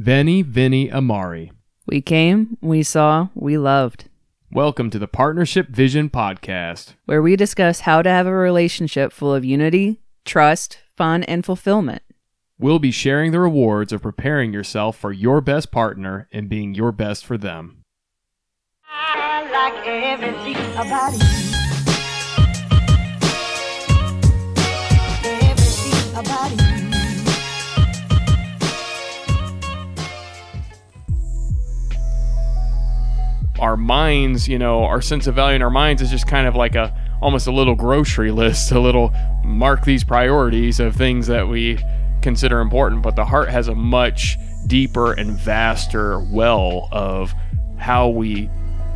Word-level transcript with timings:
Veni 0.00 0.40
Vidi 0.40 0.88
Amavi. 0.88 1.50
We 1.86 2.00
came, 2.00 2.56
we 2.62 2.82
saw, 2.82 3.28
we 3.34 3.58
loved. 3.58 4.06
Welcome 4.50 4.88
to 4.88 4.98
the 4.98 5.06
Partnership 5.06 5.68
Vision 5.68 6.08
Podcast. 6.08 6.94
where 7.04 7.20
we 7.20 7.36
discuss 7.36 7.80
how 7.80 8.00
to 8.00 8.08
have 8.08 8.26
a 8.26 8.32
relationship 8.32 9.12
full 9.12 9.34
of 9.34 9.44
unity, 9.44 10.00
trust, 10.24 10.78
fun, 10.96 11.22
and 11.24 11.44
fulfillment. 11.44 12.00
We'll 12.58 12.78
be 12.78 12.90
sharing 12.90 13.32
the 13.32 13.40
rewards 13.40 13.92
of 13.92 14.00
preparing 14.00 14.54
yourself 14.54 14.96
for 14.96 15.12
your 15.12 15.42
best 15.42 15.70
partner 15.70 16.28
and 16.32 16.48
being 16.48 16.74
your 16.74 16.92
best 16.92 17.26
for 17.26 17.36
them. 17.36 17.82
I 26.42 26.69
Our 33.60 33.76
minds, 33.76 34.48
you 34.48 34.58
know, 34.58 34.84
our 34.84 35.02
sense 35.02 35.26
of 35.26 35.34
value 35.34 35.56
in 35.56 35.62
our 35.62 35.70
minds 35.70 36.02
is 36.02 36.10
just 36.10 36.26
kind 36.26 36.46
of 36.46 36.56
like 36.56 36.74
a 36.74 36.94
almost 37.20 37.46
a 37.46 37.52
little 37.52 37.74
grocery 37.74 38.30
list, 38.42 38.72
a 38.72 38.80
little 38.80 39.12
mark 39.44 39.84
these 39.84 40.04
priorities 40.04 40.80
of 40.80 40.96
things 40.96 41.26
that 41.26 41.46
we 41.46 41.78
consider 42.22 42.60
important, 42.60 43.02
but 43.02 43.16
the 43.16 43.24
heart 43.24 43.48
has 43.48 43.68
a 43.68 43.74
much 43.74 44.38
deeper 44.66 45.12
and 45.12 45.32
vaster 45.32 46.20
well 46.20 46.88
of 46.92 47.34
how 47.78 48.08
we 48.08 48.50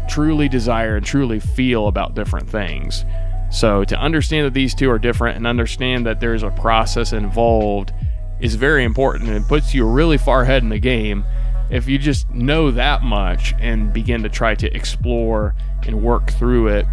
truly 0.08 0.48
desire 0.48 0.96
and 0.96 1.06
truly 1.06 1.40
feel 1.40 1.88
about 1.88 2.14
different 2.14 2.48
things. 2.48 3.04
So 3.50 3.84
to 3.84 3.96
understand 3.96 4.46
that 4.46 4.54
these 4.54 4.74
two 4.74 4.90
are 4.90 4.98
different 4.98 5.36
and 5.36 5.46
understand 5.46 6.06
that 6.06 6.20
there's 6.20 6.42
a 6.42 6.50
process 6.50 7.12
involved 7.12 7.92
is 8.40 8.56
very 8.56 8.84
important 8.84 9.30
and 9.30 9.46
puts 9.46 9.72
you 9.72 9.86
really 9.86 10.18
far 10.18 10.42
ahead 10.42 10.62
in 10.62 10.68
the 10.68 10.78
game 10.78 11.24
if 11.70 11.88
you 11.88 11.98
just 11.98 12.28
know 12.30 12.70
that 12.70 13.02
much 13.02 13.54
and 13.58 13.92
begin 13.92 14.22
to 14.22 14.28
try 14.28 14.54
to 14.54 14.74
explore 14.74 15.54
and 15.86 16.02
work 16.02 16.30
through 16.30 16.68
it 16.68 16.86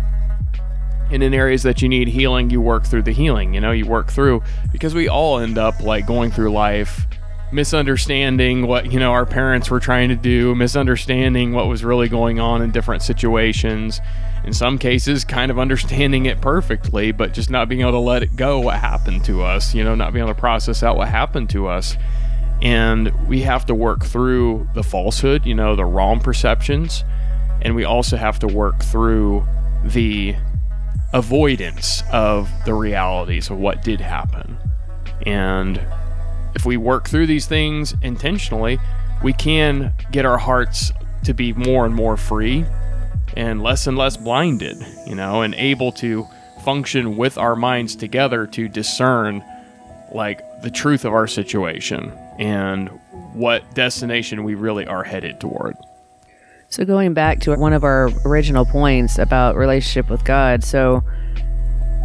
and 1.12 1.22
in 1.22 1.34
areas 1.34 1.64
that 1.64 1.82
you 1.82 1.90
need 1.90 2.08
healing 2.08 2.50
you 2.50 2.62
work 2.62 2.86
through 2.86 3.02
the 3.04 3.12
healing 3.12 3.54
you 3.54 3.60
know 3.60 3.72
you 3.72 3.86
work 3.86 4.10
through 4.10 4.42
because 4.72 4.94
we 4.96 5.08
all 5.08 5.40
end 5.40 5.58
up 5.58 5.80
like 5.82 6.08
going 6.08 6.32
through 6.32 6.52
life 6.52 7.06
misunderstanding 7.52 8.66
what 8.66 8.92
you 8.92 9.00
know 9.00 9.12
our 9.12 9.26
parents 9.26 9.70
were 9.70 9.80
trying 9.80 10.08
to 10.08 10.16
do 10.16 10.56
misunderstanding 10.56 11.52
what 11.52 11.68
was 11.68 11.84
really 11.84 12.08
going 12.08 12.40
on 12.40 12.62
in 12.62 12.72
different 12.72 13.02
situations 13.04 14.00
in 14.46 14.54
some 14.54 14.78
cases 14.78 15.26
kind 15.26 15.52
of 15.52 15.60
understanding 15.60 16.26
it 16.26 16.40
perfectly 16.40 17.12
but 17.12 17.34
just 17.34 17.50
not 17.50 17.68
being 17.68 17.82
able 17.82 17.92
to 17.92 18.00
let 18.00 18.24
it 18.24 18.36
go 18.38 18.60
what 18.60 18.78
happened 18.78 19.24
to 19.26 19.44
us 19.44 19.76
you 19.76 19.84
know 19.84 19.96
not 19.96 20.14
being 20.14 20.24
able 20.24 20.34
to 20.34 20.40
process 20.40 20.82
out 20.82 20.96
what 20.96 21.10
happened 21.10 21.50
to 21.50 21.68
us 21.68 21.98
and 22.62 23.12
we 23.28 23.42
have 23.42 23.66
to 23.66 23.74
work 23.74 24.06
through 24.06 24.68
the 24.76 24.84
falsehood 24.84 25.46
you 25.46 25.56
know 25.56 25.76
the 25.76 25.86
wrong 25.86 26.20
perceptions 26.20 27.04
and 27.62 27.76
we 27.76 27.84
also 27.84 28.18
have 28.18 28.40
to 28.40 28.48
work 28.48 28.84
through 28.84 29.46
the 29.84 30.36
avoidance 31.14 32.04
of 32.12 32.50
the 32.66 32.74
realities 32.74 33.50
of 33.50 33.58
what 33.58 33.84
did 33.84 34.02
happen. 34.02 34.58
And 35.26 35.80
if 36.56 36.66
we 36.66 36.78
work 36.78 37.08
through 37.08 37.28
these 37.28 37.46
things 37.46 37.94
intentionally, 38.02 38.80
we 39.24 39.34
can 39.34 39.94
get 40.12 40.26
our 40.26 40.38
hearts 40.38 40.92
to 41.24 41.34
be 41.34 41.54
more 41.54 41.86
and 41.86 41.94
more 41.94 42.18
free 42.18 42.66
and 43.38 43.62
less 43.62 43.88
and 43.88 43.98
less 43.98 44.18
blinded, 44.18 44.78
you 45.08 45.16
know, 45.16 45.42
and 45.42 45.54
able 45.56 45.92
to 45.94 46.28
function 46.66 47.18
with 47.18 47.38
our 47.38 47.56
minds 47.56 47.96
together 47.96 48.46
to 48.48 48.68
discern 48.68 49.44
like 50.14 50.42
the 50.62 50.72
truth 50.72 51.06
of 51.06 51.14
our 51.14 51.28
situation 51.28 52.12
and 52.42 52.90
what 53.34 53.74
destination 53.76 54.44
we 54.44 54.56
really 54.56 54.88
are 54.88 55.04
headed 55.04 55.40
toward. 55.40 55.78
So, 56.70 56.84
going 56.86 57.14
back 57.14 57.40
to 57.42 57.56
one 57.56 57.74
of 57.74 57.84
our 57.84 58.10
original 58.26 58.66
points 58.66 59.20
about 59.20 59.56
relationship 59.56 60.10
with 60.10 60.26
God, 60.26 60.64
so 60.64 61.04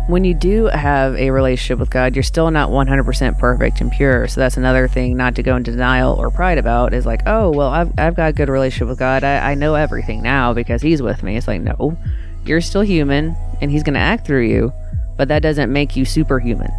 when 0.08 0.24
you 0.24 0.34
do 0.34 0.66
have 0.66 1.16
a 1.16 1.30
relationship 1.30 1.78
with 1.78 1.90
God, 1.90 2.14
you're 2.14 2.22
still 2.22 2.50
not 2.50 2.68
100% 2.68 3.38
perfect 3.38 3.80
and 3.80 3.90
pure. 3.90 4.28
So, 4.28 4.40
that's 4.40 4.56
another 4.56 4.88
thing 4.88 5.16
not 5.16 5.36
to 5.36 5.42
go 5.42 5.56
into 5.56 5.70
denial 5.70 6.14
or 6.14 6.30
pride 6.30 6.58
about 6.58 6.92
is 6.92 7.06
like, 7.06 7.22
oh, 7.26 7.50
well, 7.50 7.68
I've, 7.68 7.98
I've 7.98 8.16
got 8.16 8.30
a 8.30 8.32
good 8.32 8.48
relationship 8.48 8.88
with 8.88 8.98
God. 8.98 9.24
I, 9.24 9.52
I 9.52 9.54
know 9.54 9.74
everything 9.74 10.20
now 10.20 10.52
because 10.52 10.82
He's 10.82 11.00
with 11.00 11.22
me. 11.22 11.36
It's 11.36 11.48
like, 11.48 11.62
no, 11.62 11.96
you're 12.44 12.60
still 12.60 12.82
human 12.82 13.36
and 13.62 13.70
He's 13.70 13.84
going 13.84 13.94
to 13.94 14.00
act 14.00 14.26
through 14.26 14.46
you, 14.46 14.72
but 15.16 15.28
that 15.28 15.42
doesn't 15.42 15.72
make 15.72 15.96
you 15.96 16.04
superhuman. 16.04 16.72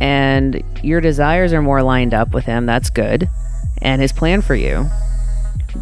And 0.00 0.62
your 0.82 1.00
desires 1.00 1.52
are 1.52 1.62
more 1.62 1.82
lined 1.82 2.14
up 2.14 2.32
with 2.32 2.44
Him. 2.44 2.66
That's 2.66 2.90
good. 2.90 3.28
And 3.82 4.00
His 4.00 4.12
plan 4.12 4.42
for 4.42 4.54
you 4.54 4.88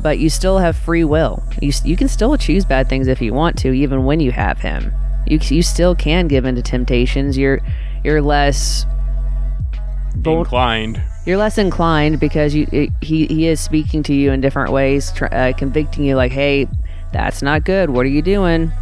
but 0.02 0.18
you 0.18 0.28
still 0.30 0.58
have 0.58 0.76
free 0.76 1.04
will. 1.04 1.42
You, 1.60 1.72
you 1.84 1.96
can 1.96 2.08
still 2.08 2.36
choose 2.36 2.64
bad 2.64 2.88
things 2.88 3.08
if 3.08 3.20
you 3.20 3.32
want 3.32 3.58
to, 3.58 3.72
even 3.72 4.04
when 4.04 4.20
you 4.20 4.32
have 4.32 4.58
him. 4.58 4.92
You, 5.26 5.38
you 5.42 5.62
still 5.62 5.94
can 5.94 6.28
give 6.28 6.44
into 6.44 6.62
temptations. 6.62 7.36
You're 7.36 7.60
you're 8.04 8.22
less 8.22 8.86
bold, 10.14 10.46
Inclined. 10.46 11.02
you're 11.24 11.36
less 11.36 11.58
inclined 11.58 12.20
because 12.20 12.54
you 12.54 12.68
it, 12.70 12.90
he 13.00 13.26
he 13.26 13.48
is 13.48 13.60
speaking 13.60 14.02
to 14.04 14.14
you 14.14 14.30
in 14.30 14.40
different 14.40 14.72
ways, 14.72 15.10
tr- 15.12 15.32
uh, 15.32 15.52
convicting 15.56 16.04
you 16.04 16.14
like, 16.14 16.32
hey, 16.32 16.68
that's 17.12 17.42
not 17.42 17.64
good. 17.64 17.90
What 17.90 18.06
are 18.06 18.10
you 18.10 18.22
doing? 18.22 18.72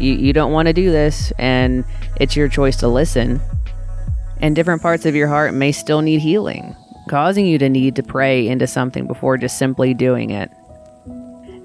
You 0.00 0.12
you 0.12 0.32
don't 0.32 0.52
want 0.52 0.66
to 0.66 0.74
do 0.74 0.90
this, 0.90 1.32
and 1.38 1.84
it's 2.20 2.36
your 2.36 2.48
choice 2.48 2.76
to 2.78 2.88
listen. 2.88 3.40
And 4.40 4.54
different 4.54 4.82
parts 4.82 5.06
of 5.06 5.14
your 5.14 5.28
heart 5.28 5.54
may 5.54 5.72
still 5.72 6.02
need 6.02 6.20
healing, 6.20 6.76
causing 7.08 7.46
you 7.46 7.58
to 7.58 7.68
need 7.68 7.96
to 7.96 8.02
pray 8.02 8.46
into 8.46 8.66
something 8.66 9.06
before 9.06 9.38
just 9.38 9.58
simply 9.58 9.94
doing 9.94 10.30
it. 10.30 10.50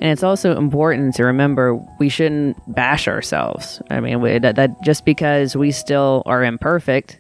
And 0.02 0.12
it's 0.12 0.24
also 0.24 0.58
important 0.58 1.16
to 1.16 1.26
remember 1.26 1.76
we 2.00 2.08
shouldn't 2.08 2.58
bash 2.74 3.08
ourselves. 3.08 3.82
I 3.90 4.00
mean, 4.00 4.22
we, 4.22 4.40
that, 4.40 4.56
that 4.56 4.82
just 4.82 5.04
because 5.04 5.58
we 5.58 5.72
still 5.72 6.24
are 6.26 6.44
imperfect 6.44 7.20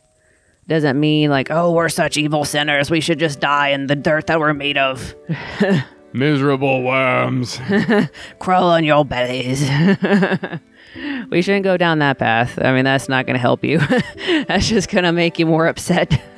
doesn't 0.67 0.97
mean 0.97 1.29
like, 1.29 1.51
oh, 1.51 1.73
we're 1.73 1.89
such 1.89 2.15
evil 2.15 2.45
sinners. 2.45 2.89
We 2.89 3.01
should 3.01 3.19
just 3.19 3.41
die 3.41 3.69
in 3.69 3.87
the 3.87 3.95
dirt 3.95 4.27
that 4.27 4.39
we're 4.39 4.53
made 4.53 4.77
of. 4.77 5.13
Miserable 6.13 6.83
worms. 6.83 7.59
Crawl 8.39 8.69
on 8.69 8.83
your 8.83 9.03
bellies. 9.03 9.61
we 11.29 11.41
shouldn't 11.41 11.63
go 11.63 11.77
down 11.77 11.99
that 11.99 12.17
path. 12.17 12.57
I 12.61 12.73
mean, 12.73 12.85
that's 12.85 13.07
not 13.09 13.25
going 13.25 13.35
to 13.35 13.39
help 13.39 13.63
you. 13.63 13.79
that's 14.47 14.67
just 14.67 14.89
going 14.89 15.03
to 15.03 15.11
make 15.11 15.37
you 15.39 15.45
more 15.45 15.67
upset. 15.67 16.19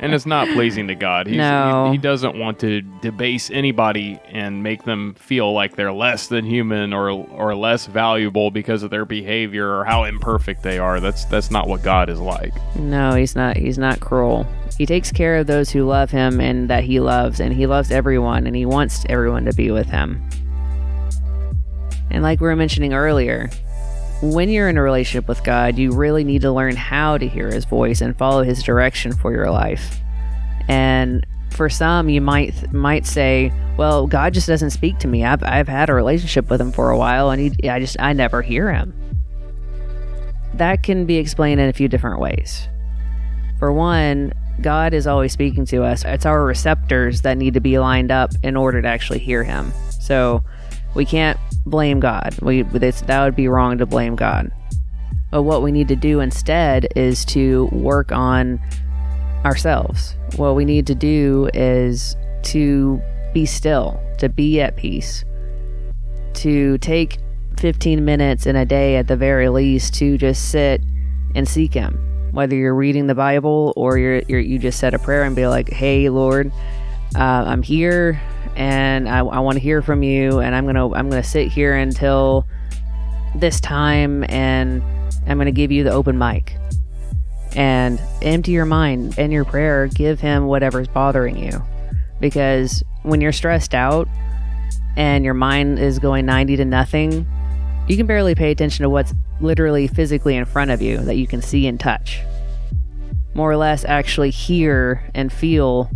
and 0.00 0.12
it's 0.14 0.26
not 0.26 0.48
pleasing 0.48 0.88
to 0.88 0.94
God. 0.94 1.26
He's, 1.26 1.36
No. 1.36 1.86
he, 1.86 1.92
he 1.92 1.98
doesn't 1.98 2.36
want 2.38 2.58
to 2.60 2.82
debase 3.00 3.50
anybody 3.50 4.20
and 4.26 4.62
make 4.62 4.84
them 4.84 5.14
feel 5.14 5.52
like 5.52 5.76
they're 5.76 5.92
less 5.92 6.26
than 6.28 6.44
human 6.44 6.92
or 6.92 7.10
or 7.10 7.54
less 7.54 7.86
valuable 7.86 8.50
because 8.50 8.82
of 8.82 8.90
their 8.90 9.04
behavior 9.04 9.68
or 9.78 9.84
how 9.84 10.04
imperfect 10.04 10.62
they 10.62 10.78
are. 10.78 11.00
That's 11.00 11.24
that's 11.26 11.50
not 11.50 11.68
what 11.68 11.82
God 11.82 12.08
is 12.10 12.20
like. 12.20 12.54
No, 12.76 13.14
he's 13.14 13.36
not. 13.36 13.56
He's 13.56 13.78
not 13.78 14.00
cruel. 14.00 14.46
He 14.78 14.84
takes 14.84 15.10
care 15.12 15.36
of 15.36 15.46
those 15.46 15.70
who 15.70 15.84
love 15.84 16.10
him 16.10 16.40
and 16.40 16.68
that 16.68 16.84
he 16.84 17.00
loves, 17.00 17.40
and 17.40 17.52
he 17.54 17.66
loves 17.66 17.90
everyone, 17.90 18.46
and 18.46 18.54
he 18.56 18.66
wants 18.66 19.06
everyone 19.08 19.44
to 19.46 19.54
be 19.54 19.70
with 19.70 19.88
him. 19.88 20.22
And 22.10 22.22
like 22.22 22.40
we 22.40 22.46
were 22.46 22.56
mentioning 22.56 22.92
earlier, 22.94 23.50
when 24.22 24.48
you're 24.48 24.68
in 24.68 24.76
a 24.76 24.82
relationship 24.82 25.28
with 25.28 25.44
God, 25.44 25.76
you 25.76 25.92
really 25.92 26.24
need 26.24 26.42
to 26.42 26.52
learn 26.52 26.76
how 26.76 27.18
to 27.18 27.28
hear 27.28 27.48
his 27.48 27.64
voice 27.64 28.00
and 28.00 28.16
follow 28.16 28.42
his 28.42 28.62
direction 28.62 29.12
for 29.12 29.32
your 29.32 29.50
life. 29.50 30.00
And 30.68 31.26
for 31.50 31.68
some, 31.68 32.08
you 32.08 32.20
might 32.20 32.72
might 32.72 33.06
say, 33.06 33.52
"Well, 33.76 34.06
God 34.06 34.34
just 34.34 34.46
doesn't 34.46 34.70
speak 34.70 34.98
to 34.98 35.08
me. 35.08 35.24
I've 35.24 35.42
I've 35.42 35.68
had 35.68 35.90
a 35.90 35.94
relationship 35.94 36.50
with 36.50 36.60
him 36.60 36.72
for 36.72 36.90
a 36.90 36.98
while, 36.98 37.30
and 37.30 37.40
he, 37.40 37.68
I 37.68 37.78
just 37.78 37.96
I 38.00 38.12
never 38.12 38.42
hear 38.42 38.72
him." 38.72 38.94
That 40.54 40.82
can 40.82 41.06
be 41.06 41.16
explained 41.16 41.60
in 41.60 41.68
a 41.68 41.72
few 41.72 41.88
different 41.88 42.20
ways. 42.20 42.68
For 43.58 43.72
one, 43.72 44.32
God 44.60 44.94
is 44.94 45.06
always 45.06 45.32
speaking 45.32 45.66
to 45.66 45.82
us. 45.84 46.04
It's 46.04 46.26
our 46.26 46.44
receptors 46.44 47.22
that 47.22 47.36
need 47.36 47.54
to 47.54 47.60
be 47.60 47.78
lined 47.78 48.10
up 48.10 48.32
in 48.42 48.56
order 48.56 48.80
to 48.80 48.88
actually 48.88 49.18
hear 49.18 49.44
Him. 49.44 49.72
So 49.90 50.42
we 50.96 51.04
can't 51.04 51.38
blame 51.66 52.00
God. 52.00 52.36
We 52.40 52.62
this, 52.62 53.02
that 53.02 53.22
would 53.22 53.36
be 53.36 53.48
wrong 53.48 53.78
to 53.78 53.86
blame 53.86 54.16
God. 54.16 54.50
But 55.30 55.42
what 55.42 55.62
we 55.62 55.70
need 55.70 55.88
to 55.88 55.96
do 55.96 56.20
instead 56.20 56.88
is 56.96 57.24
to 57.26 57.68
work 57.72 58.10
on 58.10 58.58
ourselves. 59.44 60.16
What 60.36 60.56
we 60.56 60.64
need 60.64 60.86
to 60.86 60.94
do 60.94 61.50
is 61.52 62.16
to 62.44 63.00
be 63.34 63.44
still, 63.44 64.00
to 64.18 64.28
be 64.28 64.60
at 64.60 64.76
peace, 64.76 65.24
to 66.34 66.78
take 66.78 67.18
15 67.58 68.04
minutes 68.04 68.46
in 68.46 68.56
a 68.56 68.64
day 68.64 68.96
at 68.96 69.08
the 69.08 69.16
very 69.16 69.48
least 69.48 69.94
to 69.94 70.16
just 70.16 70.50
sit 70.50 70.82
and 71.34 71.46
seek 71.46 71.74
Him. 71.74 72.02
Whether 72.32 72.56
you're 72.56 72.74
reading 72.74 73.06
the 73.06 73.14
Bible 73.14 73.72
or 73.76 73.98
you're, 73.98 74.22
you're 74.28 74.40
you 74.40 74.58
just 74.58 74.78
said 74.78 74.94
a 74.94 74.98
prayer 74.98 75.24
and 75.24 75.34
be 75.34 75.46
like, 75.46 75.70
"Hey, 75.70 76.08
Lord, 76.08 76.52
uh, 77.14 77.44
I'm 77.46 77.62
here 77.62 78.20
and 78.56 79.08
I, 79.08 79.18
I 79.18 79.38
want 79.40 79.56
to 79.56 79.60
hear 79.60 79.82
from 79.82 80.02
you, 80.02 80.40
and 80.40 80.54
I'm 80.54 80.66
gonna 80.66 80.92
I'm 80.92 81.08
gonna 81.08 81.22
sit 81.22 81.48
here 81.48 81.74
until 81.74 82.46
this 83.34 83.60
time, 83.60 84.24
and 84.28 84.82
I'm 85.26 85.38
gonna 85.38 85.52
give 85.52 85.70
you 85.70 85.84
the 85.84 85.92
open 85.92 86.18
mic." 86.18 86.56
And 87.54 88.00
empty 88.20 88.52
your 88.52 88.66
mind 88.66 89.18
and 89.18 89.32
your 89.32 89.44
prayer. 89.44 89.86
Give 89.86 90.20
him 90.20 90.46
whatever's 90.46 90.88
bothering 90.88 91.38
you. 91.38 91.62
because 92.20 92.82
when 93.02 93.20
you're 93.20 93.32
stressed 93.32 93.74
out 93.74 94.08
and 94.96 95.24
your 95.24 95.34
mind 95.34 95.78
is 95.78 95.98
going 95.98 96.26
90 96.26 96.56
to 96.56 96.64
nothing, 96.64 97.26
you 97.88 97.96
can 97.96 98.06
barely 98.06 98.34
pay 98.34 98.50
attention 98.50 98.82
to 98.82 98.88
what's 98.90 99.14
literally 99.40 99.86
physically 99.86 100.34
in 100.36 100.44
front 100.44 100.70
of 100.70 100.80
you 100.80 100.98
that 100.98 101.16
you 101.16 101.26
can 101.26 101.42
see 101.42 101.66
and 101.66 101.78
touch. 101.78 102.20
More 103.34 103.50
or 103.50 103.56
less, 103.56 103.84
actually 103.84 104.30
hear 104.30 105.08
and 105.14 105.30
feel 105.32 105.90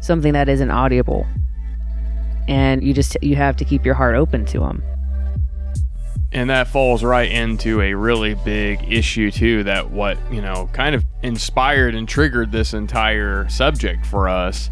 something 0.00 0.32
that 0.32 0.48
isn't 0.48 0.70
audible. 0.70 1.26
And 2.50 2.82
you 2.82 2.92
just 2.92 3.16
you 3.22 3.36
have 3.36 3.56
to 3.56 3.64
keep 3.64 3.86
your 3.86 3.94
heart 3.94 4.16
open 4.16 4.44
to 4.46 4.58
them. 4.58 4.82
And 6.32 6.50
that 6.50 6.68
falls 6.68 7.02
right 7.02 7.30
into 7.30 7.80
a 7.80 7.94
really 7.94 8.34
big 8.34 8.92
issue 8.92 9.30
too 9.30 9.64
that 9.64 9.90
what, 9.90 10.18
you 10.30 10.42
know, 10.42 10.68
kind 10.72 10.94
of 10.94 11.04
inspired 11.22 11.94
and 11.94 12.08
triggered 12.08 12.52
this 12.52 12.74
entire 12.74 13.48
subject 13.48 14.04
for 14.04 14.28
us. 14.28 14.68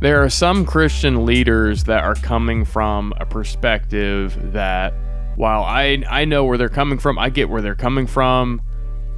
There 0.00 0.22
are 0.22 0.28
some 0.28 0.64
Christian 0.66 1.24
leaders 1.26 1.84
that 1.84 2.04
are 2.04 2.14
coming 2.14 2.64
from 2.64 3.12
a 3.18 3.26
perspective 3.26 4.52
that 4.52 4.92
while 5.36 5.62
I 5.62 6.02
I 6.08 6.24
know 6.24 6.44
where 6.44 6.58
they're 6.58 6.68
coming 6.68 6.98
from, 6.98 7.18
I 7.18 7.30
get 7.30 7.48
where 7.48 7.62
they're 7.62 7.74
coming 7.74 8.06
from. 8.06 8.62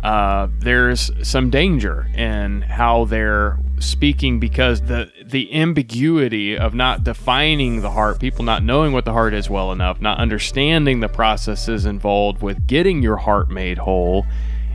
Uh, 0.02 0.48
there's 0.58 1.10
some 1.22 1.50
danger 1.50 2.08
in 2.14 2.62
how 2.62 3.04
they're 3.04 3.58
speaking 3.82 4.40
because 4.40 4.82
the 4.82 5.10
the 5.24 5.52
ambiguity 5.54 6.56
of 6.56 6.74
not 6.74 7.04
defining 7.04 7.80
the 7.80 7.90
heart, 7.90 8.18
people 8.20 8.44
not 8.44 8.62
knowing 8.62 8.92
what 8.92 9.04
the 9.04 9.12
heart 9.12 9.34
is 9.34 9.50
well 9.50 9.72
enough, 9.72 10.00
not 10.00 10.18
understanding 10.18 11.00
the 11.00 11.08
processes 11.08 11.84
involved 11.84 12.42
with 12.42 12.66
getting 12.66 13.02
your 13.02 13.16
heart 13.16 13.50
made 13.50 13.78
whole, 13.78 14.26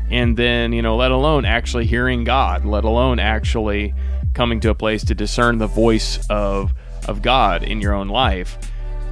and 0.10 0.38
then 0.38 0.74
you 0.74 0.82
know, 0.82 0.96
let 0.96 1.12
alone 1.12 1.46
actually 1.46 1.86
hearing 1.86 2.24
God, 2.24 2.66
let 2.66 2.84
alone 2.84 3.20
actually 3.20 3.94
coming 4.34 4.60
to 4.60 4.70
a 4.70 4.76
place 4.76 5.04
to 5.06 5.16
discern 5.16 5.58
the 5.58 5.68
voice 5.68 6.20
of 6.30 6.74
of 7.08 7.22
God 7.22 7.64
in 7.64 7.82
your 7.82 7.94
own 7.94 8.10
life. 8.10 8.58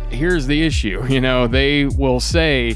Here's 0.09 0.47
the 0.47 0.63
issue, 0.63 1.05
you 1.09 1.21
know, 1.21 1.47
they 1.47 1.85
will 1.85 2.19
say 2.19 2.75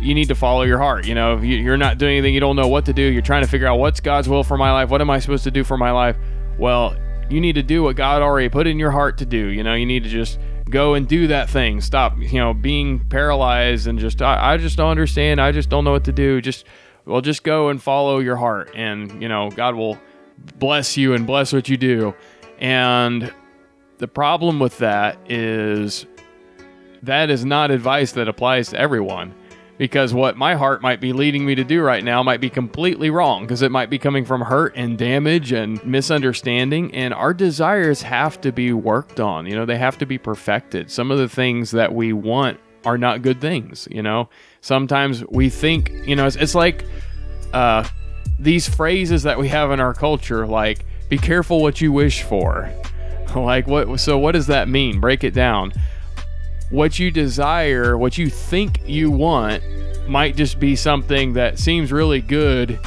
you 0.00 0.14
need 0.14 0.28
to 0.28 0.34
follow 0.34 0.62
your 0.62 0.78
heart. 0.78 1.06
You 1.06 1.14
know, 1.14 1.36
if 1.36 1.44
you're 1.44 1.76
not 1.76 1.98
doing 1.98 2.18
anything, 2.18 2.34
you 2.34 2.40
don't 2.40 2.56
know 2.56 2.68
what 2.68 2.86
to 2.86 2.92
do, 2.92 3.02
you're 3.02 3.22
trying 3.22 3.42
to 3.42 3.48
figure 3.48 3.66
out 3.66 3.78
what's 3.78 4.00
God's 4.00 4.28
will 4.28 4.44
for 4.44 4.56
my 4.56 4.72
life, 4.72 4.90
what 4.90 5.00
am 5.00 5.10
I 5.10 5.18
supposed 5.18 5.44
to 5.44 5.50
do 5.50 5.64
for 5.64 5.76
my 5.76 5.90
life? 5.90 6.16
Well, 6.58 6.96
you 7.30 7.40
need 7.40 7.54
to 7.54 7.62
do 7.62 7.82
what 7.82 7.96
God 7.96 8.22
already 8.22 8.48
put 8.48 8.66
in 8.66 8.78
your 8.78 8.90
heart 8.90 9.18
to 9.18 9.26
do. 9.26 9.48
You 9.48 9.62
know, 9.62 9.74
you 9.74 9.86
need 9.86 10.02
to 10.04 10.08
just 10.08 10.38
go 10.68 10.94
and 10.94 11.06
do 11.06 11.28
that 11.28 11.48
thing. 11.48 11.80
Stop, 11.80 12.18
you 12.18 12.38
know, 12.38 12.54
being 12.54 13.00
paralyzed 13.08 13.86
and 13.86 13.98
just, 13.98 14.22
I, 14.22 14.54
I 14.54 14.56
just 14.56 14.76
don't 14.76 14.90
understand. 14.90 15.40
I 15.40 15.52
just 15.52 15.68
don't 15.68 15.84
know 15.84 15.92
what 15.92 16.04
to 16.04 16.12
do. 16.12 16.40
Just, 16.40 16.64
well, 17.04 17.20
just 17.20 17.42
go 17.44 17.68
and 17.68 17.82
follow 17.82 18.18
your 18.18 18.36
heart. 18.36 18.70
And, 18.74 19.22
you 19.22 19.28
know, 19.28 19.50
God 19.50 19.74
will 19.74 19.98
bless 20.58 20.96
you 20.96 21.14
and 21.14 21.26
bless 21.26 21.52
what 21.52 21.68
you 21.68 21.76
do. 21.76 22.14
And 22.58 23.32
the 23.98 24.08
problem 24.08 24.58
with 24.58 24.78
that 24.78 25.18
is 25.30 26.06
that 27.02 27.30
is 27.30 27.44
not 27.44 27.70
advice 27.70 28.12
that 28.12 28.28
applies 28.28 28.70
to 28.70 28.78
everyone 28.78 29.34
because 29.78 30.12
what 30.12 30.36
my 30.36 30.56
heart 30.56 30.82
might 30.82 31.00
be 31.00 31.12
leading 31.12 31.46
me 31.46 31.54
to 31.54 31.64
do 31.64 31.80
right 31.80 32.02
now 32.02 32.22
might 32.22 32.40
be 32.40 32.50
completely 32.50 33.08
wrong 33.08 33.42
because 33.42 33.62
it 33.62 33.70
might 33.70 33.88
be 33.88 33.98
coming 33.98 34.24
from 34.24 34.42
hurt 34.42 34.72
and 34.76 34.98
damage 34.98 35.52
and 35.52 35.82
misunderstanding 35.86 36.92
and 36.94 37.14
our 37.14 37.32
desires 37.32 38.02
have 38.02 38.40
to 38.40 38.52
be 38.52 38.72
worked 38.72 39.20
on 39.20 39.46
you 39.46 39.54
know 39.54 39.64
they 39.64 39.78
have 39.78 39.96
to 39.96 40.04
be 40.04 40.18
perfected. 40.18 40.90
Some 40.90 41.10
of 41.10 41.18
the 41.18 41.28
things 41.28 41.70
that 41.70 41.94
we 41.94 42.12
want 42.12 42.58
are 42.84 42.98
not 42.98 43.22
good 43.22 43.40
things 43.40 43.88
you 43.90 44.02
know? 44.02 44.28
Sometimes 44.60 45.24
we 45.26 45.48
think 45.48 45.90
you 46.04 46.16
know 46.16 46.26
it's, 46.26 46.36
it's 46.36 46.54
like 46.54 46.84
uh 47.54 47.88
these 48.40 48.68
phrases 48.68 49.22
that 49.22 49.38
we 49.38 49.48
have 49.48 49.70
in 49.70 49.80
our 49.80 49.94
culture 49.94 50.46
like 50.46 50.84
be 51.08 51.16
careful 51.16 51.62
what 51.62 51.80
you 51.80 51.92
wish 51.92 52.22
for. 52.22 52.70
Like 53.36 53.66
what 53.66 54.00
so 54.00 54.16
what 54.16 54.32
does 54.32 54.46
that 54.46 54.70
mean? 54.70 55.00
Break 55.00 55.22
it 55.22 55.34
down 55.34 55.74
what 56.70 56.98
you 56.98 57.10
desire, 57.10 57.96
what 57.96 58.18
you 58.18 58.28
think 58.28 58.80
you 58.86 59.10
want, 59.10 59.62
might 60.08 60.36
just 60.36 60.58
be 60.58 60.74
something 60.74 61.34
that 61.34 61.58
seems 61.58 61.92
really 61.92 62.20
good 62.20 62.78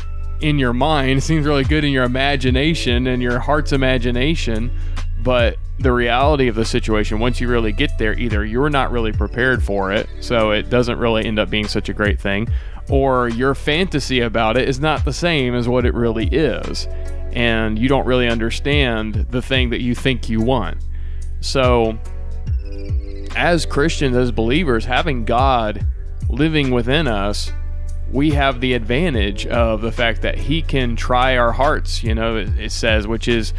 in 0.42 0.58
your 0.58 0.74
mind, 0.74 1.24
seems 1.24 1.46
really 1.46 1.64
good 1.64 1.84
in 1.84 1.92
your 1.92 2.04
imagination 2.04 3.08
and 3.08 3.22
your 3.22 3.40
heart's 3.40 3.72
imagination. 3.72 4.72
But 5.24 5.58
the 5.80 5.92
reality 5.92 6.48
of 6.48 6.56
the 6.56 6.66
situation, 6.66 7.20
once 7.20 7.40
you 7.40 7.48
really 7.48 7.72
get 7.72 7.98
there, 7.98 8.18
either 8.18 8.46
you're 8.46 8.70
not 8.70 8.92
really 8.92 9.12
prepared 9.12 9.64
for 9.64 9.92
it, 9.92 10.08
so 10.20 10.52
it 10.52 10.70
doesn't 10.70 10.98
really 10.98 11.26
end 11.26 11.40
up 11.40 11.50
being 11.50 11.68
such 11.68 11.90
a 11.90 11.94
great 11.94 12.20
thing, 12.20 12.48
or 12.90 13.30
your 13.30 13.56
fantasy 13.56 14.22
about 14.22 14.58
it 14.58 14.68
is 14.68 14.80
not 14.80 15.06
the 15.06 15.14
same 15.14 15.54
as 15.54 15.68
what 15.68 15.86
it 15.86 15.94
really 15.94 16.28
is. 16.28 16.88
And 17.34 17.80
you 17.80 17.88
don't 17.88 18.06
really 18.06 18.28
understand 18.28 19.28
the 19.30 19.42
thing 19.42 19.70
that 19.70 19.82
you 19.82 19.96
think 19.96 20.28
you 20.28 20.42
want. 20.42 20.78
So, 21.40 21.98
as 23.36 23.66
Christians, 23.66 24.16
as 24.16 24.32
believers, 24.32 24.86
having 24.86 25.26
God 25.26 25.86
living 26.30 26.72
within 26.72 27.08
us, 27.08 27.52
we 28.12 28.32
have 28.32 28.60
the 28.60 28.74
advantage 28.74 29.48
of 29.48 29.82
the 29.82 29.92
fact 29.92 30.22
that 30.22 30.38
He 30.38 30.62
can 30.62 30.96
try 30.96 31.38
our 31.38 31.52
hearts, 31.52 32.04
you 32.04 32.14
know, 32.14 32.36
it, 32.38 32.50
it 32.60 32.72
says, 32.72 33.08
which 33.08 33.28
is 33.28 33.54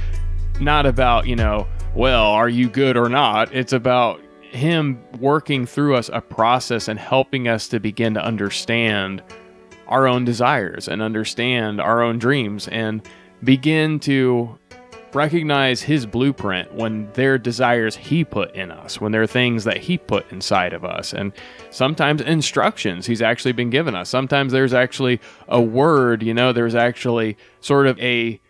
not 0.60 0.84
about, 0.86 1.26
you 1.26 1.36
know, 1.36 1.66
well, 1.94 2.26
are 2.26 2.48
you 2.48 2.68
good 2.68 2.96
or 2.96 3.08
not? 3.08 3.54
It's 3.54 3.72
about 3.72 4.20
Him 4.42 5.02
working 5.18 5.66
through 5.66 5.96
us 5.96 6.10
a 6.12 6.20
process 6.20 6.88
and 6.88 6.98
helping 6.98 7.48
us 7.48 7.68
to 7.68 7.80
begin 7.80 8.14
to 8.14 8.24
understand 8.24 9.22
our 9.88 10.06
own 10.06 10.24
desires 10.24 10.88
and 10.88 11.02
understand 11.02 11.80
our 11.80 12.02
own 12.02 12.18
dreams 12.18 12.68
and 12.68 13.06
begin 13.42 13.98
to 14.00 14.58
recognize 15.14 15.82
his 15.82 16.06
blueprint 16.06 16.72
when 16.72 17.10
there 17.12 17.34
are 17.34 17.38
desires 17.38 17.96
he 17.96 18.24
put 18.24 18.54
in 18.54 18.70
us, 18.70 19.00
when 19.00 19.12
there 19.12 19.22
are 19.22 19.26
things 19.26 19.64
that 19.64 19.78
he 19.78 19.98
put 19.98 20.30
inside 20.32 20.72
of 20.72 20.84
us, 20.84 21.12
and 21.12 21.32
sometimes 21.70 22.20
instructions 22.20 23.06
he's 23.06 23.22
actually 23.22 23.52
been 23.52 23.70
given 23.70 23.94
us. 23.94 24.08
Sometimes 24.08 24.52
there's 24.52 24.74
actually 24.74 25.20
a 25.48 25.60
word, 25.60 26.22
you 26.22 26.34
know, 26.34 26.52
there's 26.52 26.74
actually 26.74 27.36
sort 27.60 27.86
of 27.86 27.98
a 28.00 28.40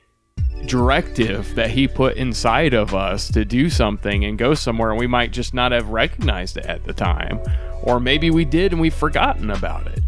directive 0.67 1.55
that 1.57 1.71
he 1.71 1.89
put 1.89 2.17
inside 2.17 2.73
of 2.73 2.95
us 2.95 3.31
to 3.33 3.45
do 3.45 3.69
something 3.69 4.25
and 4.25 4.39
go 4.39 4.55
somewhere, 4.55 4.91
and 4.91 4.99
we 4.99 5.07
might 5.07 5.33
just 5.33 5.55
not 5.55 5.73
have 5.73 5.89
recognized 5.89 6.57
it 6.57 6.67
at 6.67 6.85
the 6.85 6.93
time. 6.93 7.41
Or 7.83 7.99
maybe 7.99 8.31
we 8.31 8.45
did 8.45 8.73
and 8.73 8.81
we've 8.81 8.95
forgotten 8.95 9.51
about 9.51 9.89
it. 9.89 10.01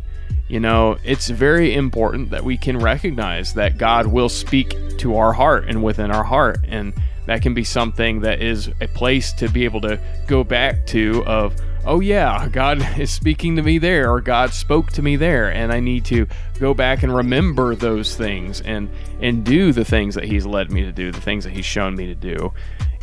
You 0.48 0.60
know, 0.60 0.98
it's 1.04 1.28
very 1.30 1.74
important 1.74 2.30
that 2.30 2.44
we 2.44 2.56
can 2.56 2.78
recognize 2.78 3.54
that 3.54 3.78
God 3.78 4.06
will 4.06 4.28
speak 4.28 4.74
to 4.98 5.16
our 5.16 5.32
heart 5.32 5.64
and 5.68 5.82
within 5.82 6.10
our 6.10 6.24
heart. 6.24 6.58
And 6.68 6.92
that 7.26 7.40
can 7.40 7.54
be 7.54 7.64
something 7.64 8.20
that 8.20 8.42
is 8.42 8.70
a 8.80 8.88
place 8.88 9.32
to 9.34 9.48
be 9.48 9.64
able 9.64 9.80
to 9.82 9.98
go 10.26 10.44
back 10.44 10.86
to 10.88 11.24
of, 11.24 11.56
oh 11.86 12.00
yeah, 12.00 12.46
God 12.48 12.86
is 12.98 13.10
speaking 13.10 13.56
to 13.56 13.62
me 13.62 13.78
there, 13.78 14.10
or 14.10 14.20
God 14.20 14.52
spoke 14.52 14.92
to 14.92 15.02
me 15.02 15.16
there, 15.16 15.50
and 15.50 15.72
I 15.72 15.80
need 15.80 16.04
to 16.06 16.26
go 16.60 16.74
back 16.74 17.02
and 17.02 17.14
remember 17.14 17.74
those 17.74 18.14
things 18.14 18.60
and 18.60 18.90
and 19.20 19.44
do 19.44 19.72
the 19.72 19.84
things 19.84 20.14
that 20.14 20.24
He's 20.24 20.44
led 20.44 20.70
me 20.70 20.82
to 20.82 20.92
do, 20.92 21.10
the 21.10 21.20
things 21.20 21.44
that 21.44 21.54
He's 21.54 21.64
shown 21.64 21.96
me 21.96 22.06
to 22.06 22.14
do. 22.14 22.52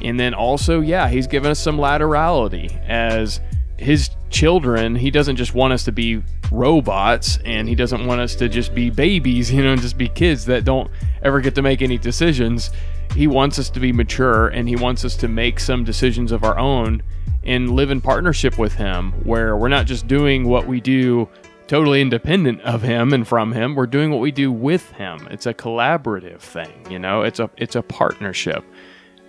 And 0.03 0.19
then 0.19 0.35
also, 0.35 0.81
yeah, 0.81 1.09
He's 1.09 1.27
given 1.27 1.49
us 1.49 1.59
some 1.59 1.77
laterality 1.77 2.79
as 2.87 3.39
his 3.81 4.11
children, 4.31 4.95
he 4.95 5.11
doesn't 5.11 5.35
just 5.35 5.53
want 5.53 5.73
us 5.73 5.83
to 5.83 5.91
be 5.91 6.23
robots 6.51 7.37
and 7.45 7.67
he 7.67 7.75
doesn't 7.75 8.05
want 8.05 8.21
us 8.21 8.35
to 8.35 8.49
just 8.49 8.73
be 8.73 8.89
babies, 8.89 9.51
you 9.53 9.63
know, 9.63 9.73
and 9.73 9.81
just 9.81 9.97
be 9.97 10.07
kids 10.07 10.45
that 10.45 10.63
don't 10.63 10.89
ever 11.21 11.41
get 11.41 11.55
to 11.55 11.61
make 11.61 11.81
any 11.81 11.97
decisions. 11.97 12.71
He 13.15 13.27
wants 13.27 13.59
us 13.59 13.69
to 13.71 13.79
be 13.79 13.91
mature 13.91 14.47
and 14.47 14.67
he 14.67 14.75
wants 14.75 15.03
us 15.03 15.15
to 15.17 15.27
make 15.27 15.59
some 15.59 15.83
decisions 15.83 16.31
of 16.31 16.43
our 16.43 16.57
own 16.57 17.03
and 17.43 17.71
live 17.71 17.91
in 17.91 17.99
partnership 18.01 18.57
with 18.57 18.73
him 18.73 19.11
where 19.23 19.57
we're 19.57 19.67
not 19.67 19.85
just 19.85 20.07
doing 20.07 20.47
what 20.47 20.67
we 20.67 20.79
do 20.79 21.27
totally 21.67 22.01
independent 22.01 22.61
of 22.61 22.81
him 22.81 23.13
and 23.13 23.27
from 23.27 23.51
him. 23.51 23.75
We're 23.75 23.87
doing 23.87 24.11
what 24.11 24.19
we 24.19 24.31
do 24.31 24.51
with 24.51 24.91
him. 24.91 25.27
It's 25.31 25.45
a 25.45 25.53
collaborative 25.53 26.39
thing 26.39 26.89
you 26.89 26.99
know 26.99 27.21
it's 27.23 27.39
a 27.39 27.49
it's 27.57 27.75
a 27.75 27.81
partnership. 27.81 28.63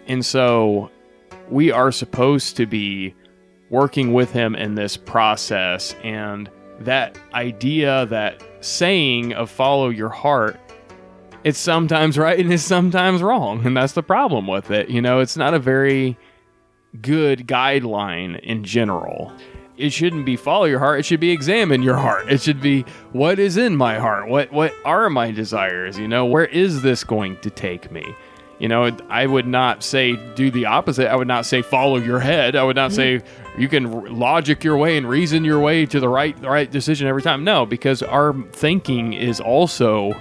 And 0.07 0.25
so 0.25 0.91
we 1.49 1.71
are 1.71 1.93
supposed 1.93 2.57
to 2.57 2.67
be 2.67 3.15
working 3.73 4.13
with 4.13 4.31
him 4.31 4.55
in 4.55 4.77
this 4.77 4.97
process. 4.97 5.97
And 6.05 6.49
that 6.81 7.19
idea, 7.35 8.07
that 8.07 8.41
saying 8.61 9.33
of 9.33 9.51
follow 9.51 9.89
your 9.89 10.11
heart, 10.11 10.61
it's 11.43 11.59
sometimes 11.59 12.17
right 12.17 12.39
and 12.39 12.53
it's 12.53 12.63
sometimes 12.63 13.23
wrong. 13.23 13.67
And 13.67 13.77
that's 13.77 13.95
the 13.95 14.03
problem 14.03 14.47
with 14.47 14.71
it. 14.71 14.89
You 14.91 15.03
know, 15.03 15.19
it's 15.19 15.37
not 15.37 15.55
a 15.55 15.59
very 15.59 16.17
good 17.01 17.49
guideline 17.49 18.39
in 18.41 18.63
general. 18.63 19.33
It 19.79 19.91
shouldn't 19.91 20.27
be 20.27 20.37
follow 20.37 20.67
your 20.67 20.79
heart. 20.79 21.01
It 21.01 21.07
should 21.07 21.19
be 21.19 21.31
examine 21.31 21.83
your 21.83 21.97
heart. 21.97 22.31
It 22.31 22.43
should 22.43 22.61
be 22.61 22.85
what 23.13 23.39
is 23.39 23.57
in 23.57 23.75
my 23.75 23.99
heart? 23.99 24.29
What 24.29 24.53
what 24.53 24.75
are 24.85 25.09
my 25.09 25.31
desires? 25.31 25.99
You 25.99 26.07
know, 26.07 26.27
where 26.27 26.45
is 26.45 26.83
this 26.83 27.03
going 27.05 27.39
to 27.41 27.49
take 27.49 27.91
me? 27.91 28.15
You 28.63 28.69
know, 28.69 28.97
I 29.09 29.27
would 29.27 29.49
not 29.49 29.83
say 29.83 30.15
do 30.37 30.49
the 30.49 30.67
opposite. 30.67 31.11
I 31.11 31.17
would 31.17 31.27
not 31.27 31.47
say 31.47 31.63
follow 31.63 31.97
your 31.97 32.21
head. 32.21 32.55
I 32.55 32.63
would 32.63 32.77
not 32.77 32.93
say 32.93 33.21
you 33.59 33.67
can 33.67 34.17
logic 34.17 34.63
your 34.63 34.77
way 34.77 34.97
and 34.97 35.09
reason 35.09 35.45
your 35.45 35.59
way 35.59 35.85
to 35.87 35.99
the 35.99 36.09
right 36.09 36.41
the 36.41 36.49
right 36.49 36.71
decision 36.71 37.09
every 37.09 37.23
time. 37.23 37.43
No, 37.43 37.67
because 37.67 38.05
our 38.05 38.33
thinking 38.53 39.15
is 39.15 39.41
also, 39.41 40.13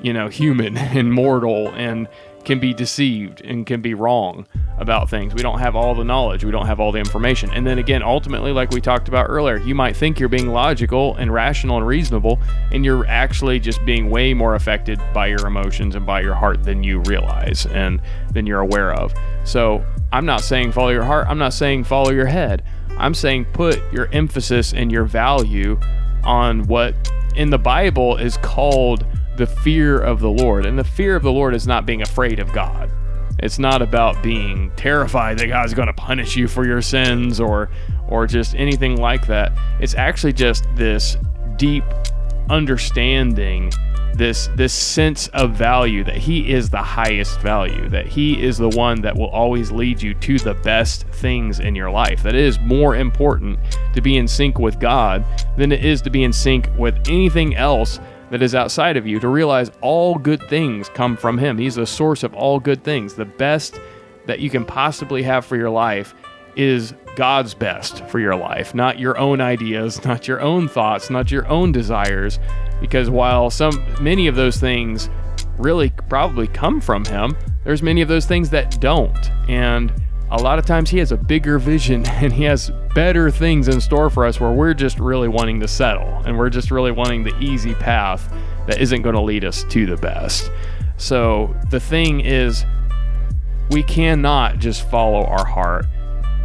you 0.00 0.12
know, 0.12 0.28
human 0.28 0.76
and 0.98 1.12
mortal 1.12 1.70
and 1.70 2.06
can 2.46 2.60
be 2.60 2.72
deceived 2.72 3.42
and 3.42 3.66
can 3.66 3.82
be 3.82 3.92
wrong 3.92 4.46
about 4.78 5.10
things. 5.10 5.34
We 5.34 5.42
don't 5.42 5.58
have 5.58 5.74
all 5.74 5.94
the 5.94 6.04
knowledge, 6.04 6.44
we 6.44 6.52
don't 6.52 6.66
have 6.66 6.80
all 6.80 6.92
the 6.92 6.98
information. 6.98 7.50
And 7.50 7.66
then 7.66 7.78
again, 7.78 8.02
ultimately, 8.02 8.52
like 8.52 8.70
we 8.70 8.80
talked 8.80 9.08
about 9.08 9.26
earlier, 9.28 9.58
you 9.58 9.74
might 9.74 9.96
think 9.96 10.18
you're 10.18 10.28
being 10.28 10.48
logical 10.48 11.16
and 11.16 11.32
rational 11.32 11.76
and 11.76 11.86
reasonable, 11.86 12.38
and 12.70 12.84
you're 12.84 13.04
actually 13.06 13.58
just 13.58 13.84
being 13.84 14.08
way 14.08 14.32
more 14.32 14.54
affected 14.54 15.00
by 15.12 15.26
your 15.26 15.46
emotions 15.46 15.96
and 15.96 16.06
by 16.06 16.20
your 16.20 16.34
heart 16.34 16.62
than 16.62 16.84
you 16.84 17.00
realize 17.00 17.66
and 17.66 18.00
than 18.32 18.46
you're 18.46 18.60
aware 18.60 18.94
of. 18.94 19.12
So 19.44 19.84
I'm 20.12 20.24
not 20.24 20.40
saying 20.40 20.72
follow 20.72 20.90
your 20.90 21.04
heart, 21.04 21.26
I'm 21.28 21.38
not 21.38 21.52
saying 21.52 21.84
follow 21.84 22.12
your 22.12 22.26
head. 22.26 22.62
I'm 22.96 23.12
saying 23.12 23.46
put 23.52 23.82
your 23.92 24.08
emphasis 24.12 24.72
and 24.72 24.90
your 24.90 25.04
value 25.04 25.78
on 26.24 26.66
what 26.66 26.94
in 27.34 27.50
the 27.50 27.58
Bible 27.58 28.16
is 28.16 28.38
called 28.38 29.04
the 29.36 29.46
fear 29.46 29.98
of 29.98 30.20
the 30.20 30.30
Lord. 30.30 30.66
And 30.66 30.78
the 30.78 30.84
fear 30.84 31.16
of 31.16 31.22
the 31.22 31.32
Lord 31.32 31.54
is 31.54 31.66
not 31.66 31.86
being 31.86 32.02
afraid 32.02 32.38
of 32.38 32.52
God. 32.52 32.90
It's 33.38 33.58
not 33.58 33.82
about 33.82 34.22
being 34.22 34.70
terrified 34.76 35.38
that 35.38 35.48
God's 35.48 35.74
going 35.74 35.88
to 35.88 35.92
punish 35.92 36.36
you 36.36 36.48
for 36.48 36.66
your 36.66 36.80
sins 36.80 37.40
or 37.40 37.70
or 38.08 38.26
just 38.26 38.54
anything 38.54 38.96
like 38.96 39.26
that. 39.26 39.52
It's 39.80 39.94
actually 39.94 40.32
just 40.32 40.64
this 40.74 41.16
deep 41.56 41.84
understanding 42.48 43.72
this 44.16 44.48
this 44.56 44.72
sense 44.72 45.28
of 45.28 45.52
value 45.52 46.02
that 46.02 46.16
he 46.16 46.50
is 46.50 46.70
the 46.70 46.82
highest 46.82 47.38
value 47.40 47.88
that 47.88 48.06
he 48.06 48.42
is 48.42 48.56
the 48.56 48.68
one 48.70 49.00
that 49.02 49.14
will 49.14 49.28
always 49.28 49.70
lead 49.70 50.00
you 50.00 50.14
to 50.14 50.38
the 50.38 50.54
best 50.54 51.06
things 51.08 51.60
in 51.60 51.74
your 51.74 51.90
life 51.90 52.22
that 52.22 52.34
it 52.34 52.40
is 52.40 52.58
more 52.60 52.96
important 52.96 53.58
to 53.92 54.00
be 54.00 54.16
in 54.16 54.26
sync 54.26 54.58
with 54.58 54.80
God 54.80 55.24
than 55.58 55.70
it 55.70 55.84
is 55.84 56.00
to 56.02 56.10
be 56.10 56.24
in 56.24 56.32
sync 56.32 56.70
with 56.78 56.96
anything 57.08 57.54
else 57.56 58.00
that 58.30 58.42
is 58.42 58.54
outside 58.54 58.96
of 58.96 59.06
you 59.06 59.20
to 59.20 59.28
realize 59.28 59.70
all 59.80 60.16
good 60.16 60.42
things 60.48 60.88
come 60.90 61.16
from 61.16 61.38
him 61.38 61.58
he's 61.58 61.76
the 61.76 61.86
source 61.86 62.22
of 62.22 62.34
all 62.34 62.58
good 62.58 62.82
things 62.82 63.14
the 63.14 63.24
best 63.24 63.80
that 64.26 64.40
you 64.40 64.50
can 64.50 64.64
possibly 64.64 65.22
have 65.22 65.44
for 65.44 65.56
your 65.56 65.70
life 65.70 66.14
is 66.56 66.94
God's 67.16 67.54
best 67.54 68.04
for 68.06 68.18
your 68.18 68.36
life, 68.36 68.74
not 68.74 68.98
your 68.98 69.18
own 69.18 69.40
ideas, 69.40 70.04
not 70.04 70.26
your 70.26 70.40
own 70.40 70.68
thoughts, 70.68 71.10
not 71.10 71.30
your 71.30 71.46
own 71.48 71.72
desires. 71.72 72.38
Because 72.80 73.10
while 73.10 73.50
some 73.50 73.84
many 74.00 74.26
of 74.26 74.36
those 74.36 74.58
things 74.58 75.08
really 75.58 75.90
probably 76.08 76.46
come 76.46 76.80
from 76.80 77.04
him, 77.04 77.36
there's 77.64 77.82
many 77.82 78.02
of 78.02 78.08
those 78.08 78.26
things 78.26 78.50
that 78.50 78.80
don't. 78.80 79.30
And 79.48 79.92
a 80.30 80.42
lot 80.42 80.58
of 80.58 80.66
times 80.66 80.90
he 80.90 80.98
has 80.98 81.12
a 81.12 81.16
bigger 81.16 81.58
vision 81.58 82.06
and 82.08 82.32
he 82.32 82.44
has 82.44 82.70
better 82.94 83.30
things 83.30 83.68
in 83.68 83.80
store 83.80 84.10
for 84.10 84.24
us 84.24 84.40
where 84.40 84.52
we're 84.52 84.74
just 84.74 84.98
really 84.98 85.28
wanting 85.28 85.60
to 85.60 85.68
settle 85.68 86.08
and 86.24 86.36
we're 86.36 86.50
just 86.50 86.70
really 86.70 86.92
wanting 86.92 87.22
the 87.22 87.36
easy 87.38 87.74
path 87.74 88.32
that 88.66 88.80
isn't 88.80 89.02
going 89.02 89.14
to 89.14 89.20
lead 89.20 89.44
us 89.44 89.64
to 89.64 89.86
the 89.86 89.96
best. 89.96 90.50
So 90.96 91.54
the 91.70 91.78
thing 91.78 92.20
is, 92.20 92.64
we 93.70 93.82
cannot 93.82 94.58
just 94.58 94.88
follow 94.88 95.24
our 95.24 95.44
heart 95.44 95.86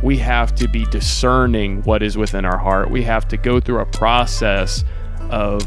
we 0.02 0.18
have 0.18 0.56
to 0.56 0.68
be 0.68 0.86
discerning 0.86 1.82
what 1.84 2.02
is 2.02 2.18
within 2.18 2.46
our 2.46 2.58
heart. 2.58 2.90
We 2.90 3.04
have 3.04 3.28
to 3.30 3.38
go 3.38 3.60
through 3.60 3.80
a 3.80 3.86
process 3.86 4.84
of 5.30 5.62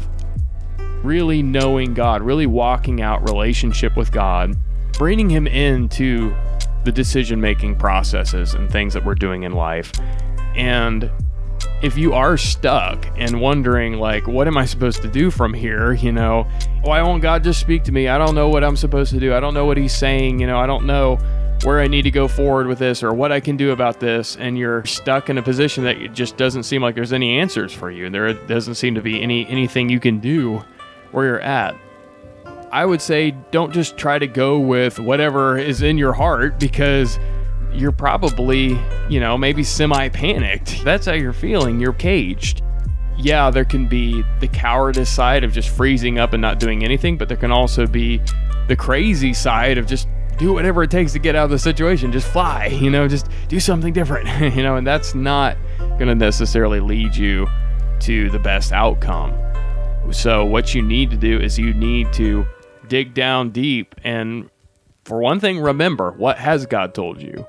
really 1.03 1.41
knowing 1.41 1.93
God, 1.93 2.21
really 2.21 2.47
walking 2.47 3.01
out 3.01 3.29
relationship 3.29 3.95
with 3.95 4.11
God, 4.11 4.57
bringing 4.93 5.29
Him 5.29 5.47
into 5.47 6.35
the 6.85 6.91
decision 6.91 7.41
making 7.41 7.75
processes 7.75 8.53
and 8.53 8.71
things 8.71 8.93
that 8.93 9.03
we're 9.03 9.15
doing 9.15 9.43
in 9.43 9.51
life. 9.51 9.91
And 10.55 11.11
if 11.81 11.97
you 11.97 12.13
are 12.13 12.37
stuck 12.37 13.05
and 13.17 13.41
wondering, 13.41 13.93
like, 13.93 14.27
what 14.27 14.47
am 14.47 14.57
I 14.57 14.65
supposed 14.65 15.01
to 15.01 15.07
do 15.07 15.29
from 15.29 15.53
here? 15.53 15.93
You 15.93 16.11
know, 16.11 16.47
why 16.83 17.01
won't 17.01 17.21
God 17.21 17.43
just 17.43 17.59
speak 17.59 17.83
to 17.83 17.91
me? 17.91 18.07
I 18.07 18.17
don't 18.17 18.35
know 18.35 18.49
what 18.49 18.63
I'm 18.63 18.77
supposed 18.77 19.11
to 19.11 19.19
do. 19.19 19.33
I 19.33 19.39
don't 19.39 19.53
know 19.53 19.65
what 19.65 19.77
He's 19.77 19.95
saying. 19.95 20.39
You 20.39 20.47
know, 20.47 20.59
I 20.59 20.67
don't 20.67 20.85
know 20.85 21.17
where 21.63 21.79
I 21.79 21.87
need 21.87 22.03
to 22.03 22.11
go 22.11 22.27
forward 22.27 22.67
with 22.67 22.79
this 22.79 23.01
or 23.01 23.13
what 23.13 23.31
I 23.31 23.39
can 23.39 23.57
do 23.57 23.71
about 23.71 23.99
this, 23.99 24.35
and 24.37 24.57
you're 24.57 24.85
stuck 24.85 25.29
in 25.29 25.37
a 25.37 25.41
position 25.41 25.83
that 25.85 25.97
it 25.97 26.13
just 26.13 26.37
doesn't 26.37 26.63
seem 26.63 26.81
like 26.81 26.95
there's 26.95 27.13
any 27.13 27.39
answers 27.39 27.73
for 27.73 27.89
you, 27.89 28.05
and 28.05 28.15
there 28.15 28.33
doesn't 28.33 28.75
seem 28.75 28.95
to 28.95 29.01
be 29.01 29.21
any 29.21 29.47
anything 29.47 29.89
you 29.89 29.99
can 29.99 30.19
do 30.19 30.63
where 31.11 31.25
you're 31.25 31.41
at. 31.41 31.75
I 32.75 32.85
would 32.85 33.01
say 33.01 33.31
don't 33.51 33.71
just 33.71 33.95
try 33.95 34.19
to 34.19 34.27
go 34.27 34.59
with 34.59 34.99
whatever 34.99 35.57
is 35.57 35.81
in 35.81 35.97
your 35.97 36.11
heart 36.11 36.59
because 36.59 37.17
you're 37.71 37.93
probably, 37.93 38.77
you 39.07 39.21
know, 39.21 39.37
maybe 39.37 39.63
semi 39.63 40.09
panicked. 40.09 40.83
That's 40.83 41.05
how 41.05 41.13
you're 41.13 41.31
feeling. 41.31 41.79
You're 41.79 41.93
caged. 41.93 42.63
Yeah, 43.17 43.49
there 43.49 43.63
can 43.63 43.87
be 43.87 44.25
the 44.41 44.49
cowardice 44.49 45.09
side 45.09 45.45
of 45.45 45.53
just 45.53 45.69
freezing 45.69 46.19
up 46.19 46.33
and 46.33 46.41
not 46.41 46.59
doing 46.59 46.83
anything, 46.83 47.17
but 47.17 47.29
there 47.29 47.37
can 47.37 47.49
also 47.49 47.87
be 47.87 48.21
the 48.67 48.75
crazy 48.75 49.33
side 49.33 49.77
of 49.77 49.87
just 49.87 50.09
do 50.37 50.51
whatever 50.51 50.83
it 50.83 50.91
takes 50.91 51.13
to 51.13 51.19
get 51.19 51.33
out 51.33 51.45
of 51.45 51.51
the 51.51 51.59
situation. 51.59 52.11
Just 52.11 52.27
fly, 52.27 52.65
you 52.65 52.89
know, 52.89 53.07
just 53.07 53.29
do 53.47 53.57
something 53.57 53.93
different, 53.93 54.27
you 54.53 54.63
know, 54.63 54.75
and 54.75 54.85
that's 54.85 55.15
not 55.15 55.55
going 55.79 56.07
to 56.07 56.15
necessarily 56.15 56.81
lead 56.81 57.15
you 57.15 57.47
to 58.01 58.29
the 58.31 58.39
best 58.39 58.73
outcome. 58.73 59.33
So, 60.11 60.43
what 60.43 60.75
you 60.75 60.81
need 60.81 61.09
to 61.11 61.17
do 61.17 61.39
is 61.39 61.57
you 61.57 61.73
need 61.73 62.11
to 62.13 62.45
dig 62.87 63.13
down 63.13 63.49
deep 63.49 63.95
and, 64.03 64.49
for 65.03 65.19
one 65.19 65.39
thing, 65.39 65.59
remember 65.59 66.11
what 66.11 66.37
has 66.37 66.65
God 66.65 66.93
told 66.93 67.21
you? 67.21 67.45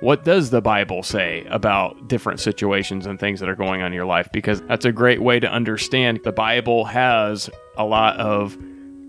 What 0.00 0.24
does 0.24 0.50
the 0.50 0.60
Bible 0.60 1.02
say 1.02 1.46
about 1.48 2.08
different 2.08 2.40
situations 2.40 3.06
and 3.06 3.18
things 3.18 3.40
that 3.40 3.48
are 3.48 3.54
going 3.54 3.80
on 3.80 3.88
in 3.88 3.92
your 3.94 4.04
life? 4.04 4.28
Because 4.30 4.60
that's 4.62 4.84
a 4.84 4.92
great 4.92 5.22
way 5.22 5.40
to 5.40 5.50
understand 5.50 6.20
the 6.22 6.32
Bible 6.32 6.84
has 6.84 7.48
a 7.78 7.84
lot 7.84 8.18
of 8.18 8.58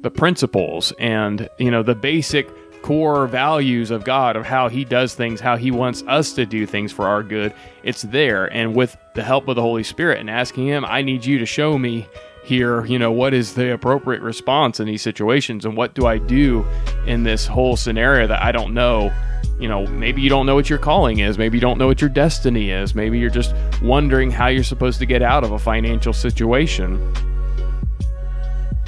the 0.02 0.10
principles 0.10 0.94
and, 1.00 1.50
you 1.58 1.72
know, 1.72 1.84
the 1.84 1.96
basic 1.96 2.48
core 2.84 3.28
values 3.28 3.92
of 3.92 4.06
God, 4.06 4.38
of 4.38 4.46
how 4.46 4.70
He 4.70 4.86
does 4.86 5.14
things, 5.14 5.42
how 5.42 5.58
He 5.58 5.72
wants 5.72 6.04
us 6.08 6.32
to 6.34 6.46
do 6.46 6.66
things 6.66 6.94
for 6.94 7.06
our 7.06 7.22
good, 7.22 7.54
it's 7.84 8.04
there. 8.04 8.46
And 8.46 8.74
with 8.74 8.96
the 9.14 9.24
help 9.24 9.50
of 9.50 9.58
the 9.58 9.62
Holy 9.62 9.84
Spirit 9.84 10.20
and 10.20 10.30
asking 10.30 10.68
Him, 10.68 10.86
I 10.86 11.02
need 11.02 11.26
you 11.26 11.38
to 11.40 11.46
show 11.46 11.78
me 11.78 12.08
here, 12.48 12.86
you 12.86 12.98
know, 12.98 13.12
what 13.12 13.34
is 13.34 13.54
the 13.54 13.74
appropriate 13.74 14.22
response 14.22 14.80
in 14.80 14.88
these 14.88 15.02
situations 15.02 15.66
and 15.66 15.76
what 15.76 15.94
do 15.94 16.06
I 16.06 16.18
do 16.18 16.66
in 17.06 17.24
this 17.24 17.46
whole 17.46 17.76
scenario 17.76 18.26
that 18.28 18.42
I 18.42 18.52
don't 18.52 18.74
know. 18.74 19.14
You 19.60 19.68
know, 19.68 19.86
maybe 19.88 20.22
you 20.22 20.30
don't 20.30 20.46
know 20.46 20.56
what 20.56 20.70
your 20.70 20.80
calling 20.80 21.20
is. 21.20 21.38
Maybe 21.38 21.58
you 21.58 21.62
don't 21.62 21.78
know 21.78 21.88
what 21.88 22.00
your 22.00 22.10
destiny 22.10 22.72
is. 22.72 22.96
Maybe 22.96 23.20
you're 23.20 23.30
just 23.30 23.54
wondering 23.82 24.32
how 24.32 24.48
you're 24.48 24.64
supposed 24.64 25.00
to 25.00 25.06
get 25.06 25.22
out 25.22 25.44
of 25.44 25.52
a 25.52 25.60
financial 25.60 26.14
situation 26.14 27.14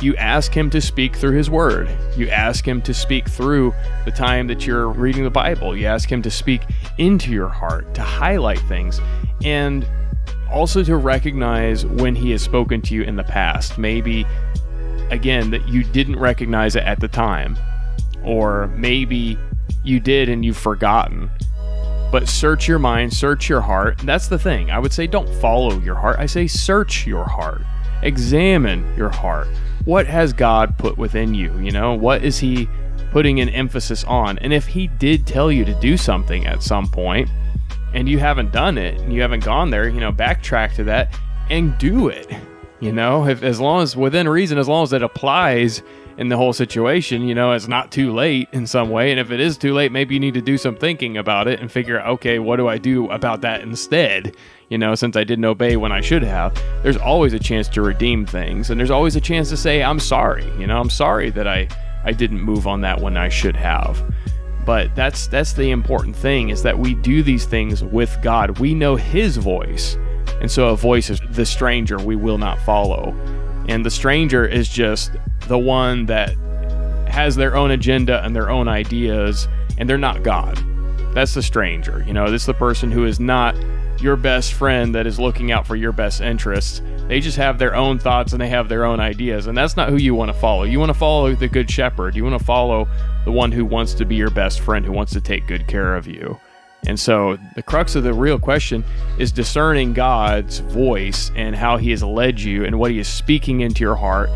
you 0.01 0.16
ask 0.16 0.56
him 0.56 0.70
to 0.70 0.80
speak 0.80 1.16
through 1.16 1.36
his 1.36 1.50
word. 1.50 1.89
You 2.16 2.30
ask 2.30 2.66
him 2.66 2.82
to 2.84 2.94
speak 2.94 3.28
through 3.28 3.74
the 4.06 4.12
time 4.12 4.48
that 4.48 4.66
you're 4.66 4.88
reading 4.88 5.24
the 5.24 5.30
Bible. 5.30 5.75
You 5.75 5.88
ask 5.88 6.10
him 6.10 6.22
to 6.22 6.32
speak 6.32 6.62
into 6.98 7.32
your 7.32 7.50
heart, 7.50 7.94
to 7.96 8.01
highlight 8.01 8.60
things, 8.60 9.01
and 9.44 9.86
also 10.51 10.84
to 10.84 10.96
recognize 10.96 11.86
when 11.86 12.15
he 12.15 12.32
has 12.32 12.41
spoken 12.41 12.82
to 12.84 12.94
you 12.94 13.03
in 13.03 13.15
the 13.15 13.24
past. 13.24 13.77
Maybe, 13.77 14.25
again, 15.12 15.51
that 15.51 15.68
you 15.68 15.84
didn't 15.84 16.20
recognize 16.20 16.75
it 16.75 16.84
at 16.84 17.00
the 17.00 17.08
time, 17.08 17.58
or 18.24 18.68
maybe 18.75 19.38
you 19.84 20.00
did 20.00 20.29
and 20.29 20.44
you've 20.44 20.58
forgotten. 20.58 21.29
But 22.12 22.27
search 22.27 22.68
your 22.68 22.79
mind, 22.79 23.13
search 23.13 23.50
your 23.50 23.62
heart. 23.62 24.00
That's 24.00 24.27
the 24.27 24.39
thing. 24.39 24.72
I 24.72 24.79
would 24.79 24.91
say 24.91 25.06
don't 25.06 25.29
follow 25.36 25.79
your 25.79 25.96
heart. 25.96 26.18
I 26.20 26.25
say 26.25 26.48
search 26.48 27.06
your 27.06 27.25
heart. 27.25 27.62
Examine 28.01 28.96
your 28.96 29.10
heart 29.10 29.48
what 29.86 30.06
has 30.06 30.34
God 30.34 30.77
put 30.77 30.98
within 30.98 31.34
you? 31.34 31.58
You 31.60 31.72
know, 31.72 31.94
what 31.94 32.24
is 32.24 32.38
He 32.39 32.70
putting 33.12 33.39
an 33.39 33.50
emphasis 33.50 34.03
on? 34.03 34.38
And 34.39 34.53
if 34.53 34.68
He 34.68 34.88
did 34.88 35.25
tell 35.25 35.51
you 35.51 35.65
to 35.65 35.74
do 35.79 35.98
something 35.98 36.46
at 36.46 36.63
some 36.63 36.88
point 36.88 37.29
and 37.93 38.08
you 38.08 38.19
haven't 38.19 38.51
done 38.51 38.77
it 38.77 39.00
and 39.01 39.13
you 39.13 39.22
haven't 39.22 39.43
gone 39.43 39.69
there, 39.69 39.88
you 39.88 40.00
know, 40.00 40.12
backtrack 40.12 40.75
to 40.75 40.84
that 40.86 41.17
and 41.50 41.77
do 41.77 42.08
it. 42.08 42.31
You 42.79 42.93
know, 42.93 43.27
if 43.27 43.43
as 43.43 43.60
long 43.60 43.81
as 43.81 43.96
within 43.96 44.27
reason, 44.29 44.58
as 44.58 44.67
long 44.67 44.84
as 44.84 44.93
it 44.93 45.03
applies 45.03 45.84
in 46.17 46.29
the 46.29 46.38
whole 46.38 46.53
situation, 46.53 47.24
you 47.24 47.36
know, 47.36 47.51
it's 47.51 47.67
not 47.67 47.91
too 47.91 48.13
late 48.13 48.48
in 48.53 48.67
some 48.67 48.89
way. 48.89 49.12
And 49.12 49.19
if 49.19 49.31
it 49.31 49.39
is 49.39 49.58
too 49.58 49.74
late, 49.74 49.91
maybe 49.91 50.13
you 50.13 50.19
need 50.19 50.34
to 50.36 50.41
do 50.41 50.58
some 50.58 50.75
thinking 50.75 51.17
about 51.17 51.48
it 51.48 51.60
and 51.60 51.72
figure 51.72 52.00
out, 52.00 52.08
okay, 52.08 52.39
what 52.39 52.55
do 52.55 52.67
I 52.67 52.77
do 52.77 53.10
about 53.10 53.41
that 53.41 53.62
instead? 53.62 54.36
you 54.69 54.77
know, 54.77 54.96
since 54.96 55.17
I 55.17 55.24
didn't 55.24 55.46
obey 55.46 55.77
when 55.77 55.91
I 55.91 56.01
should 56.01 56.24
have, 56.24 56.53
there's 56.84 56.98
always 56.98 57.34
a 57.34 57.39
chance 57.39 57.67
to 57.69 57.81
redeem 57.81 58.25
things. 58.25 58.69
And 58.69 58.79
there's 58.79 58.91
always 58.91 59.15
a 59.15 59.22
chance 59.22 59.50
to 59.50 59.58
say, 59.58 59.84
I'm 59.84 60.00
sorry. 60.00 60.46
You 60.60 60.67
know, 60.67 60.79
I'm 60.79 60.91
sorry 60.91 61.31
that 61.31 61.48
I, 61.48 61.67
I 62.05 62.13
didn't 62.13 62.41
move 62.41 62.67
on 62.67 62.81
that 62.81 63.01
when 63.01 63.17
I 63.17 63.29
should 63.29 63.55
have. 63.55 64.01
But 64.66 64.94
that's 64.96 65.28
that's 65.28 65.54
the 65.54 65.72
important 65.72 66.16
thing 66.16 66.50
is 66.50 66.62
that 66.63 66.78
we 66.78 66.94
do 66.94 67.24
these 67.24 67.46
things 67.46 67.84
with 67.84 68.16
God. 68.22 68.60
We 68.60 68.74
know 68.74 68.96
his 68.96 69.38
voice. 69.38 69.98
And 70.42 70.50
so 70.50 70.70
a 70.70 70.75
voice 70.75 71.10
is 71.10 71.20
the 71.32 71.46
stranger 71.46 71.98
we 71.98 72.16
will 72.16 72.38
not 72.38 72.60
follow. 72.62 73.13
And 73.68 73.86
the 73.86 73.92
stranger 73.92 74.46
is 74.46 74.70
just 74.70 75.12
the 75.48 75.58
one 75.58 76.06
that 76.06 76.36
has 77.08 77.36
their 77.36 77.56
own 77.56 77.72
agenda 77.72 78.24
and 78.24 78.36
their 78.36 78.50
own 78.50 78.68
ideas 78.68 79.48
and 79.78 79.89
they're 79.89 79.98
not 79.98 80.24
God. 80.24 80.63
That's 81.13 81.34
the 81.34 81.42
stranger. 81.42 82.04
You 82.06 82.13
know, 82.13 82.30
this 82.30 82.44
is 82.44 82.48
the 82.48 82.54
person 82.54 82.92
who 82.92 83.06
is 83.06 83.20
not 83.20 83.56
your 84.01 84.16
best 84.16 84.54
friend 84.54 84.94
that 84.96 85.08
is 85.08 85.20
looking 85.20 85.51
out 85.51 85.66
for 85.66 85.75
your 85.75 85.92
best 85.92 86.22
interests. 86.22 86.82
They 87.08 87.20
just 87.20 87.38
have 87.38 87.58
their 87.58 87.75
own 87.75 88.00
thoughts 88.00 88.34
and 88.34 88.42
they 88.42 88.50
have 88.50 88.70
their 88.70 88.86
own 88.86 89.00
ideas, 89.00 89.48
and 89.48 89.58
that's 89.58 89.75
not 89.75 89.89
who 89.89 89.98
you 89.98 90.13
want 90.13 90.32
to 90.32 90.39
follow. 90.39 90.63
You 90.63 90.80
want 90.80 90.92
to 90.92 90.98
follow 90.98 91.34
the 91.34 91.48
good 91.48 91.70
shepherd. 91.70 92.16
You 92.16 92.24
want 92.24 92.38
to 92.38 92.46
follow 92.46 92.88
the 93.30 93.34
one 93.34 93.52
who 93.52 93.64
wants 93.64 93.94
to 93.94 94.06
be 94.06 94.16
your 94.16 94.32
best 94.32 94.60
friend, 94.60 94.84
who 94.84 94.92
wants 94.92 95.14
to 95.14 95.22
take 95.22 95.46
good 95.46 95.68
care 95.68 95.96
of 95.96 96.08
you. 96.08 96.36
And 96.88 97.00
so, 97.00 97.38
the 97.54 97.62
crux 97.62 97.94
of 97.94 98.02
the 98.02 98.12
real 98.12 98.40
question 98.40 98.84
is 99.20 99.32
discerning 99.32 99.94
God's 99.94 100.58
voice 100.62 101.32
and 101.36 101.56
how 101.56 101.78
He 101.78 101.92
has 101.92 102.02
led 102.02 102.40
you 102.40 102.66
and 102.66 102.80
what 102.80 102.90
He 102.90 102.98
is 102.98 103.08
speaking 103.08 103.62
into 103.62 103.82
your 103.82 103.94
heart 103.94 104.32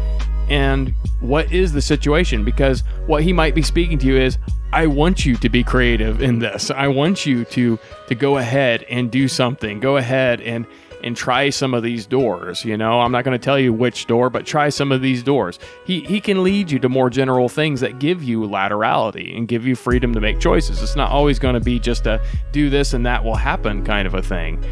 and 0.47 0.93
what 1.21 1.51
is 1.51 1.73
the 1.73 1.81
situation 1.81 2.43
because 2.43 2.81
what 3.07 3.23
he 3.23 3.33
might 3.33 3.55
be 3.55 3.63
speaking 3.63 3.97
to 3.97 4.05
you 4.05 4.17
is 4.17 4.37
I 4.71 4.85
want 4.85 5.25
you 5.25 5.37
to 5.37 5.49
be 5.49 5.63
creative 5.63 6.21
in 6.21 6.37
this. 6.37 6.69
I 6.69 6.87
want 6.87 7.25
you 7.25 7.45
to 7.45 7.79
to 8.09 8.15
go 8.15 8.37
ahead 8.37 8.83
and 8.89 9.09
do 9.09 9.27
something. 9.27 9.79
Go 9.79 9.97
ahead 9.97 10.39
and 10.41 10.67
and 11.03 11.15
try 11.15 11.49
some 11.49 11.73
of 11.73 11.83
these 11.83 12.05
doors, 12.05 12.63
you 12.63 12.77
know. 12.77 13.01
I'm 13.01 13.11
not 13.11 13.23
going 13.23 13.37
to 13.37 13.43
tell 13.43 13.59
you 13.59 13.73
which 13.73 14.07
door, 14.07 14.29
but 14.29 14.45
try 14.45 14.69
some 14.69 14.91
of 14.91 15.01
these 15.01 15.23
doors. 15.23 15.59
He 15.85 16.01
he 16.01 16.21
can 16.21 16.43
lead 16.43 16.71
you 16.71 16.79
to 16.79 16.89
more 16.89 17.09
general 17.09 17.49
things 17.49 17.81
that 17.81 17.99
give 17.99 18.23
you 18.23 18.41
laterality 18.41 19.35
and 19.35 19.47
give 19.47 19.65
you 19.65 19.75
freedom 19.75 20.13
to 20.13 20.21
make 20.21 20.39
choices. 20.39 20.81
It's 20.81 20.95
not 20.95 21.11
always 21.11 21.39
going 21.39 21.55
to 21.55 21.61
be 21.61 21.79
just 21.79 22.07
a 22.07 22.21
do 22.51 22.69
this 22.69 22.93
and 22.93 23.05
that 23.05 23.23
will 23.23 23.35
happen 23.35 23.83
kind 23.83 24.07
of 24.07 24.13
a 24.13 24.21
thing. 24.21 24.63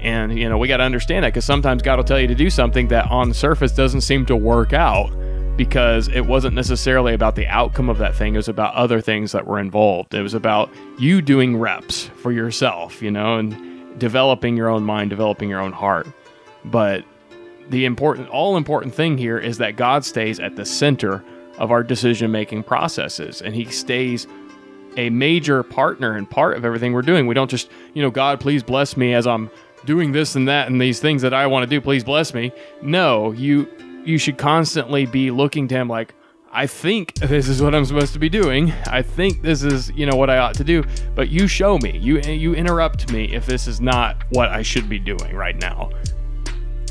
And, 0.00 0.38
you 0.38 0.48
know, 0.48 0.58
we 0.58 0.68
got 0.68 0.76
to 0.78 0.84
understand 0.84 1.24
that 1.24 1.28
because 1.28 1.44
sometimes 1.44 1.82
God 1.82 1.96
will 1.96 2.04
tell 2.04 2.20
you 2.20 2.28
to 2.28 2.34
do 2.34 2.50
something 2.50 2.88
that 2.88 3.10
on 3.10 3.28
the 3.28 3.34
surface 3.34 3.72
doesn't 3.72 4.02
seem 4.02 4.26
to 4.26 4.36
work 4.36 4.72
out 4.72 5.10
because 5.56 6.06
it 6.08 6.20
wasn't 6.20 6.54
necessarily 6.54 7.14
about 7.14 7.34
the 7.34 7.46
outcome 7.48 7.88
of 7.88 7.98
that 7.98 8.14
thing. 8.14 8.34
It 8.34 8.38
was 8.38 8.48
about 8.48 8.74
other 8.74 9.00
things 9.00 9.32
that 9.32 9.46
were 9.46 9.58
involved. 9.58 10.14
It 10.14 10.22
was 10.22 10.34
about 10.34 10.70
you 10.98 11.20
doing 11.20 11.56
reps 11.56 12.04
for 12.22 12.30
yourself, 12.30 13.02
you 13.02 13.10
know, 13.10 13.38
and 13.38 13.56
developing 13.98 14.56
your 14.56 14.68
own 14.68 14.84
mind, 14.84 15.10
developing 15.10 15.48
your 15.48 15.60
own 15.60 15.72
heart. 15.72 16.06
But 16.64 17.04
the 17.68 17.84
important, 17.84 18.28
all 18.28 18.56
important 18.56 18.94
thing 18.94 19.18
here 19.18 19.38
is 19.38 19.58
that 19.58 19.76
God 19.76 20.04
stays 20.04 20.40
at 20.40 20.56
the 20.56 20.64
center 20.64 21.24
of 21.58 21.70
our 21.70 21.82
decision 21.82 22.30
making 22.30 22.62
processes 22.62 23.42
and 23.42 23.54
He 23.54 23.64
stays 23.66 24.26
a 24.96 25.10
major 25.10 25.62
partner 25.62 26.16
and 26.16 26.28
part 26.28 26.56
of 26.56 26.64
everything 26.64 26.92
we're 26.92 27.02
doing. 27.02 27.26
We 27.26 27.34
don't 27.34 27.50
just, 27.50 27.70
you 27.94 28.02
know, 28.02 28.10
God, 28.10 28.40
please 28.40 28.62
bless 28.62 28.96
me 28.96 29.14
as 29.14 29.26
I'm 29.26 29.50
doing 29.84 30.12
this 30.12 30.34
and 30.34 30.48
that 30.48 30.68
and 30.68 30.80
these 30.80 31.00
things 31.00 31.22
that 31.22 31.34
I 31.34 31.46
want 31.46 31.62
to 31.62 31.68
do. 31.68 31.80
Please 31.80 32.04
bless 32.04 32.34
me. 32.34 32.52
No, 32.82 33.32
you 33.32 33.68
you 34.04 34.18
should 34.18 34.38
constantly 34.38 35.06
be 35.06 35.30
looking 35.30 35.68
to 35.68 35.74
him 35.74 35.88
like, 35.88 36.14
I 36.58 36.66
think 36.66 37.14
this 37.14 37.46
is 37.48 37.62
what 37.62 37.72
I'm 37.72 37.84
supposed 37.84 38.14
to 38.14 38.18
be 38.18 38.28
doing. 38.28 38.72
I 38.88 39.00
think 39.00 39.42
this 39.42 39.62
is, 39.62 39.92
you 39.92 40.06
know, 40.06 40.16
what 40.16 40.28
I 40.28 40.38
ought 40.38 40.56
to 40.56 40.64
do. 40.64 40.82
But 41.14 41.28
you 41.28 41.46
show 41.46 41.78
me. 41.78 41.96
You 41.96 42.18
you 42.18 42.52
interrupt 42.52 43.12
me 43.12 43.32
if 43.32 43.46
this 43.46 43.68
is 43.68 43.80
not 43.80 44.24
what 44.30 44.48
I 44.48 44.62
should 44.62 44.88
be 44.88 44.98
doing 44.98 45.36
right 45.36 45.54
now. 45.54 45.90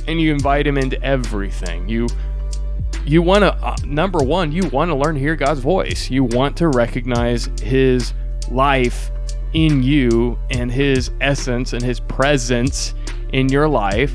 And 0.07 0.21
you 0.21 0.31
invite 0.31 0.65
him 0.65 0.77
into 0.77 1.03
everything. 1.03 1.89
You 1.89 2.07
you 3.05 3.21
want 3.21 3.41
to 3.41 3.53
uh, 3.55 3.75
number 3.83 4.19
1, 4.19 4.53
you 4.53 4.69
want 4.69 4.89
to 4.89 4.95
learn 4.95 5.15
to 5.15 5.19
hear 5.19 5.35
God's 5.35 5.59
voice. 5.59 6.09
You 6.09 6.23
want 6.23 6.55
to 6.59 6.69
recognize 6.69 7.49
his 7.61 8.13
life 8.49 9.11
in 9.51 9.83
you 9.83 10.39
and 10.49 10.71
his 10.71 11.11
essence 11.19 11.73
and 11.73 11.83
his 11.83 11.99
presence 11.99 12.93
in 13.33 13.49
your 13.49 13.67
life 13.67 14.13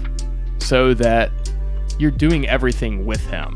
so 0.61 0.95
that 0.95 1.31
you're 1.99 2.11
doing 2.11 2.49
everything 2.49 3.05
with 3.05 3.21
him. 3.27 3.55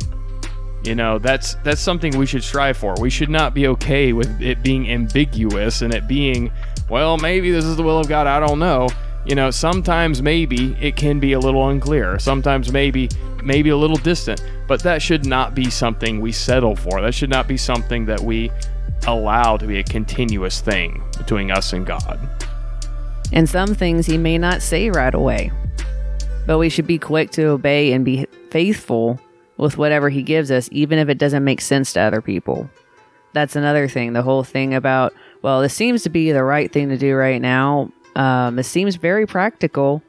You 0.86 0.94
know, 0.94 1.18
that's 1.18 1.54
that's 1.64 1.80
something 1.80 2.16
we 2.16 2.26
should 2.26 2.44
strive 2.44 2.76
for. 2.76 2.94
We 3.00 3.10
should 3.10 3.28
not 3.28 3.54
be 3.54 3.66
okay 3.68 4.12
with 4.12 4.40
it 4.40 4.62
being 4.62 4.88
ambiguous 4.88 5.82
and 5.82 5.92
it 5.92 6.06
being, 6.06 6.52
well, 6.88 7.16
maybe 7.16 7.50
this 7.50 7.64
is 7.64 7.76
the 7.76 7.82
will 7.82 7.98
of 7.98 8.08
God, 8.08 8.28
I 8.28 8.38
don't 8.38 8.60
know. 8.60 8.88
You 9.24 9.34
know, 9.34 9.50
sometimes 9.50 10.22
maybe 10.22 10.76
it 10.80 10.94
can 10.94 11.18
be 11.18 11.32
a 11.32 11.40
little 11.40 11.68
unclear. 11.68 12.20
Sometimes 12.20 12.70
maybe 12.72 13.08
maybe 13.42 13.70
a 13.70 13.76
little 13.76 13.96
distant, 13.96 14.40
but 14.68 14.80
that 14.84 15.02
should 15.02 15.26
not 15.26 15.56
be 15.56 15.70
something 15.70 16.20
we 16.20 16.30
settle 16.30 16.76
for. 16.76 17.00
That 17.00 17.14
should 17.14 17.30
not 17.30 17.48
be 17.48 17.56
something 17.56 18.06
that 18.06 18.20
we 18.20 18.52
allow 19.08 19.56
to 19.56 19.66
be 19.66 19.78
a 19.80 19.82
continuous 19.82 20.60
thing 20.60 21.02
between 21.18 21.50
us 21.50 21.72
and 21.72 21.84
God. 21.84 22.20
And 23.32 23.48
some 23.48 23.74
things 23.74 24.06
he 24.06 24.18
may 24.18 24.38
not 24.38 24.62
say 24.62 24.90
right 24.90 25.14
away, 25.14 25.50
but 26.46 26.58
we 26.58 26.68
should 26.68 26.86
be 26.86 26.98
quick 26.98 27.32
to 27.32 27.46
obey 27.46 27.92
and 27.92 28.04
be 28.04 28.26
faithful 28.50 29.20
with 29.56 29.78
whatever 29.78 30.08
he 30.08 30.22
gives 30.22 30.50
us, 30.50 30.68
even 30.72 30.98
if 30.98 31.08
it 31.08 31.18
doesn't 31.18 31.44
make 31.44 31.60
sense 31.60 31.92
to 31.94 32.00
other 32.00 32.20
people. 32.20 32.70
That's 33.32 33.56
another 33.56 33.88
thing. 33.88 34.12
The 34.12 34.22
whole 34.22 34.44
thing 34.44 34.74
about, 34.74 35.14
well, 35.42 35.60
this 35.60 35.74
seems 35.74 36.02
to 36.04 36.10
be 36.10 36.32
the 36.32 36.44
right 36.44 36.72
thing 36.72 36.88
to 36.88 36.96
do 36.96 37.14
right 37.14 37.40
now. 37.40 37.90
Um, 38.14 38.58
it 38.58 38.64
seems 38.64 38.96
very 38.96 39.26
practical, 39.26 40.02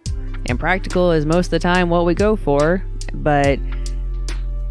and 0.45 0.59
practical 0.59 1.11
is 1.11 1.25
most 1.25 1.47
of 1.47 1.51
the 1.51 1.59
time 1.59 1.89
what 1.89 2.05
we 2.05 2.13
go 2.13 2.35
for, 2.35 2.83
but 3.13 3.59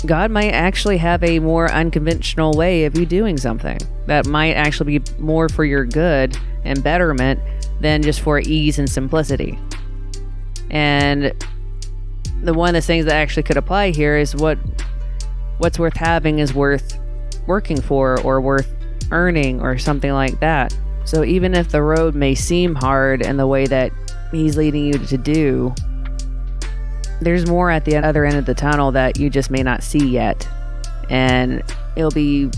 God 0.05 0.31
might 0.31 0.53
actually 0.53 0.99
have 0.99 1.23
a 1.23 1.39
more 1.39 1.71
unconventional 1.71 2.53
way 2.53 2.85
of 2.85 2.99
you 2.99 3.07
doing 3.07 3.37
something 3.37 3.79
that 4.07 4.27
might 4.27 4.55
actually 4.55 4.99
be 4.99 5.13
more 5.19 5.49
for 5.49 5.65
your 5.65 5.85
good 5.85 6.37
and 6.65 6.83
betterment 6.83 7.41
than 7.81 8.03
just 8.03 8.21
for 8.21 8.41
ease 8.41 8.79
and 8.79 8.89
simplicity. 8.89 9.59
And 10.71 11.33
the 12.43 12.55
one 12.55 12.71
of 12.71 12.75
the 12.75 12.87
things 12.87 13.07
that 13.07 13.15
actually 13.15 13.43
could 13.43 13.57
apply 13.57 13.91
here 13.91 14.17
is 14.17 14.35
what 14.37 14.59
what's 15.59 15.79
worth 15.79 15.97
having 15.97 16.39
is 16.39 16.53
worth 16.53 16.99
working 17.47 17.81
for 17.81 18.21
or 18.21 18.41
worth 18.41 18.75
earning 19.11 19.61
or 19.61 19.79
something 19.79 20.13
like 20.13 20.39
that. 20.41 20.77
So 21.05 21.25
even 21.25 21.55
if 21.55 21.71
the 21.71 21.83
road 21.83 22.15
may 22.15 22.35
seem 22.35 22.75
hard 22.75 23.23
in 23.23 23.37
the 23.37 23.47
way 23.47 23.67
that 23.67 23.93
he's 24.33 24.57
leading 24.57 24.87
you 24.87 24.95
to 24.95 25.17
do, 25.17 25.75
there's 27.21 27.47
more 27.47 27.71
at 27.71 27.85
the 27.85 27.97
other 27.97 28.25
end 28.25 28.37
of 28.37 28.45
the 28.45 28.55
tunnel 28.55 28.93
that 28.93 29.19
you 29.19 29.31
just 29.31 29.51
may 29.51 29.63
not 29.63 29.83
see 29.83 30.05
yet. 30.07 30.49
And 31.09 31.63
it'll 31.95 32.11
be 32.11 32.51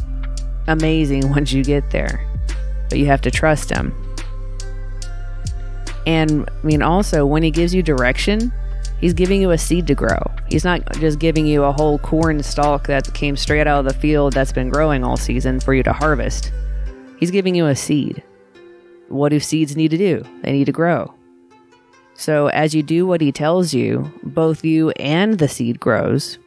amazing 0.66 1.28
once 1.30 1.52
you 1.52 1.62
get 1.62 1.90
there. 1.90 2.24
But 2.88 2.98
you 2.98 3.06
have 3.06 3.20
to 3.22 3.30
trust 3.30 3.70
him. 3.70 3.94
And 6.06 6.48
I 6.48 6.66
mean, 6.66 6.80
also, 6.80 7.26
when 7.26 7.42
he 7.42 7.50
gives 7.50 7.74
you 7.74 7.82
direction, 7.82 8.50
he's 9.00 9.14
giving 9.14 9.40
you 9.40 9.50
a 9.50 9.58
seed 9.58 9.87
to 9.87 9.94
grow. 9.94 10.18
He's 10.48 10.64
not 10.64 10.92
just 10.94 11.18
giving 11.18 11.46
you 11.46 11.64
a 11.64 11.72
whole 11.72 11.98
corn 11.98 12.42
stalk 12.42 12.87
that 12.87 13.12
came 13.14 13.37
straight 13.37 13.66
out 13.66 13.80
of 13.80 13.84
the 13.84 13.98
field 13.98 14.32
that's 14.32 14.52
been 14.52 14.68
growing 14.68 15.04
all 15.04 15.16
season 15.16 15.61
for 15.61 15.74
you 15.74 15.82
to 15.82 15.92
harvest. 15.92 16.52
He's 17.18 17.30
giving 17.30 17.54
you 17.54 17.66
a 17.66 17.76
seed. 17.76 18.22
What 19.08 19.30
do 19.30 19.40
seeds 19.40 19.76
need 19.76 19.90
to 19.90 19.98
do? 19.98 20.22
They 20.42 20.52
need 20.52 20.66
to 20.66 20.72
grow. 20.72 21.14
So, 22.14 22.48
as 22.48 22.74
you 22.74 22.82
do 22.82 23.06
what 23.06 23.20
he 23.20 23.30
tells 23.30 23.72
you, 23.72 24.12
both 24.22 24.64
you 24.64 24.90
and 24.90 25.38
the 25.38 25.48
seed 25.48 25.78
grows. 25.78 26.38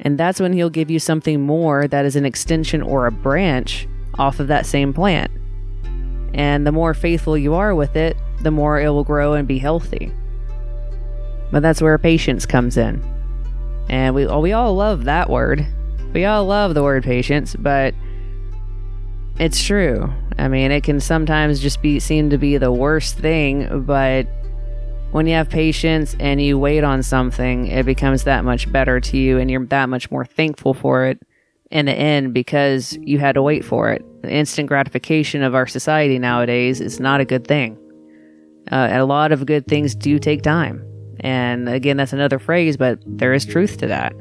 And 0.00 0.18
that's 0.18 0.40
when 0.40 0.52
he'll 0.52 0.68
give 0.68 0.90
you 0.90 0.98
something 0.98 1.40
more 1.40 1.88
that 1.88 2.04
is 2.04 2.16
an 2.16 2.26
extension 2.26 2.82
or 2.82 3.06
a 3.06 3.12
branch 3.12 3.88
off 4.18 4.40
of 4.40 4.48
that 4.48 4.66
same 4.66 4.92
plant. 4.92 5.30
And 6.34 6.66
the 6.66 6.72
more 6.72 6.92
faithful 6.92 7.38
you 7.38 7.54
are 7.54 7.74
with 7.74 7.96
it, 7.96 8.16
the 8.42 8.50
more 8.50 8.80
it 8.80 8.90
will 8.90 9.04
grow 9.04 9.34
and 9.34 9.48
be 9.48 9.58
healthy. 9.58 10.12
But 11.56 11.62
that's 11.62 11.80
where 11.80 11.96
patience 11.96 12.44
comes 12.44 12.76
in. 12.76 13.02
And 13.88 14.14
we, 14.14 14.26
we 14.26 14.52
all 14.52 14.74
love 14.74 15.04
that 15.04 15.30
word. 15.30 15.66
We 16.12 16.26
all 16.26 16.44
love 16.44 16.74
the 16.74 16.82
word 16.82 17.02
patience, 17.02 17.56
but 17.56 17.94
it's 19.38 19.64
true. 19.64 20.12
I 20.36 20.48
mean, 20.48 20.70
it 20.70 20.84
can 20.84 21.00
sometimes 21.00 21.60
just 21.60 21.80
be 21.80 21.98
seem 21.98 22.28
to 22.28 22.36
be 22.36 22.58
the 22.58 22.70
worst 22.70 23.16
thing, 23.16 23.86
but 23.86 24.26
when 25.12 25.26
you 25.26 25.32
have 25.32 25.48
patience 25.48 26.14
and 26.20 26.42
you 26.42 26.58
wait 26.58 26.84
on 26.84 27.02
something, 27.02 27.68
it 27.68 27.86
becomes 27.86 28.24
that 28.24 28.44
much 28.44 28.70
better 28.70 29.00
to 29.00 29.16
you 29.16 29.38
and 29.38 29.50
you're 29.50 29.64
that 29.64 29.88
much 29.88 30.10
more 30.10 30.26
thankful 30.26 30.74
for 30.74 31.06
it 31.06 31.22
in 31.70 31.86
the 31.86 31.94
end 31.94 32.34
because 32.34 32.98
you 33.00 33.18
had 33.18 33.34
to 33.34 33.40
wait 33.40 33.64
for 33.64 33.90
it. 33.90 34.04
The 34.20 34.30
instant 34.30 34.68
gratification 34.68 35.42
of 35.42 35.54
our 35.54 35.66
society 35.66 36.18
nowadays 36.18 36.82
is 36.82 37.00
not 37.00 37.22
a 37.22 37.24
good 37.24 37.46
thing. 37.46 37.78
Uh, 38.70 38.88
a 38.92 39.06
lot 39.06 39.32
of 39.32 39.46
good 39.46 39.66
things 39.66 39.94
do 39.94 40.18
take 40.18 40.42
time. 40.42 40.86
And 41.20 41.68
again, 41.68 41.96
that's 41.96 42.12
another 42.12 42.38
phrase, 42.38 42.76
but 42.76 42.98
there 43.06 43.32
is 43.32 43.44
truth 43.44 43.78
to 43.78 43.86
that. 43.86 44.14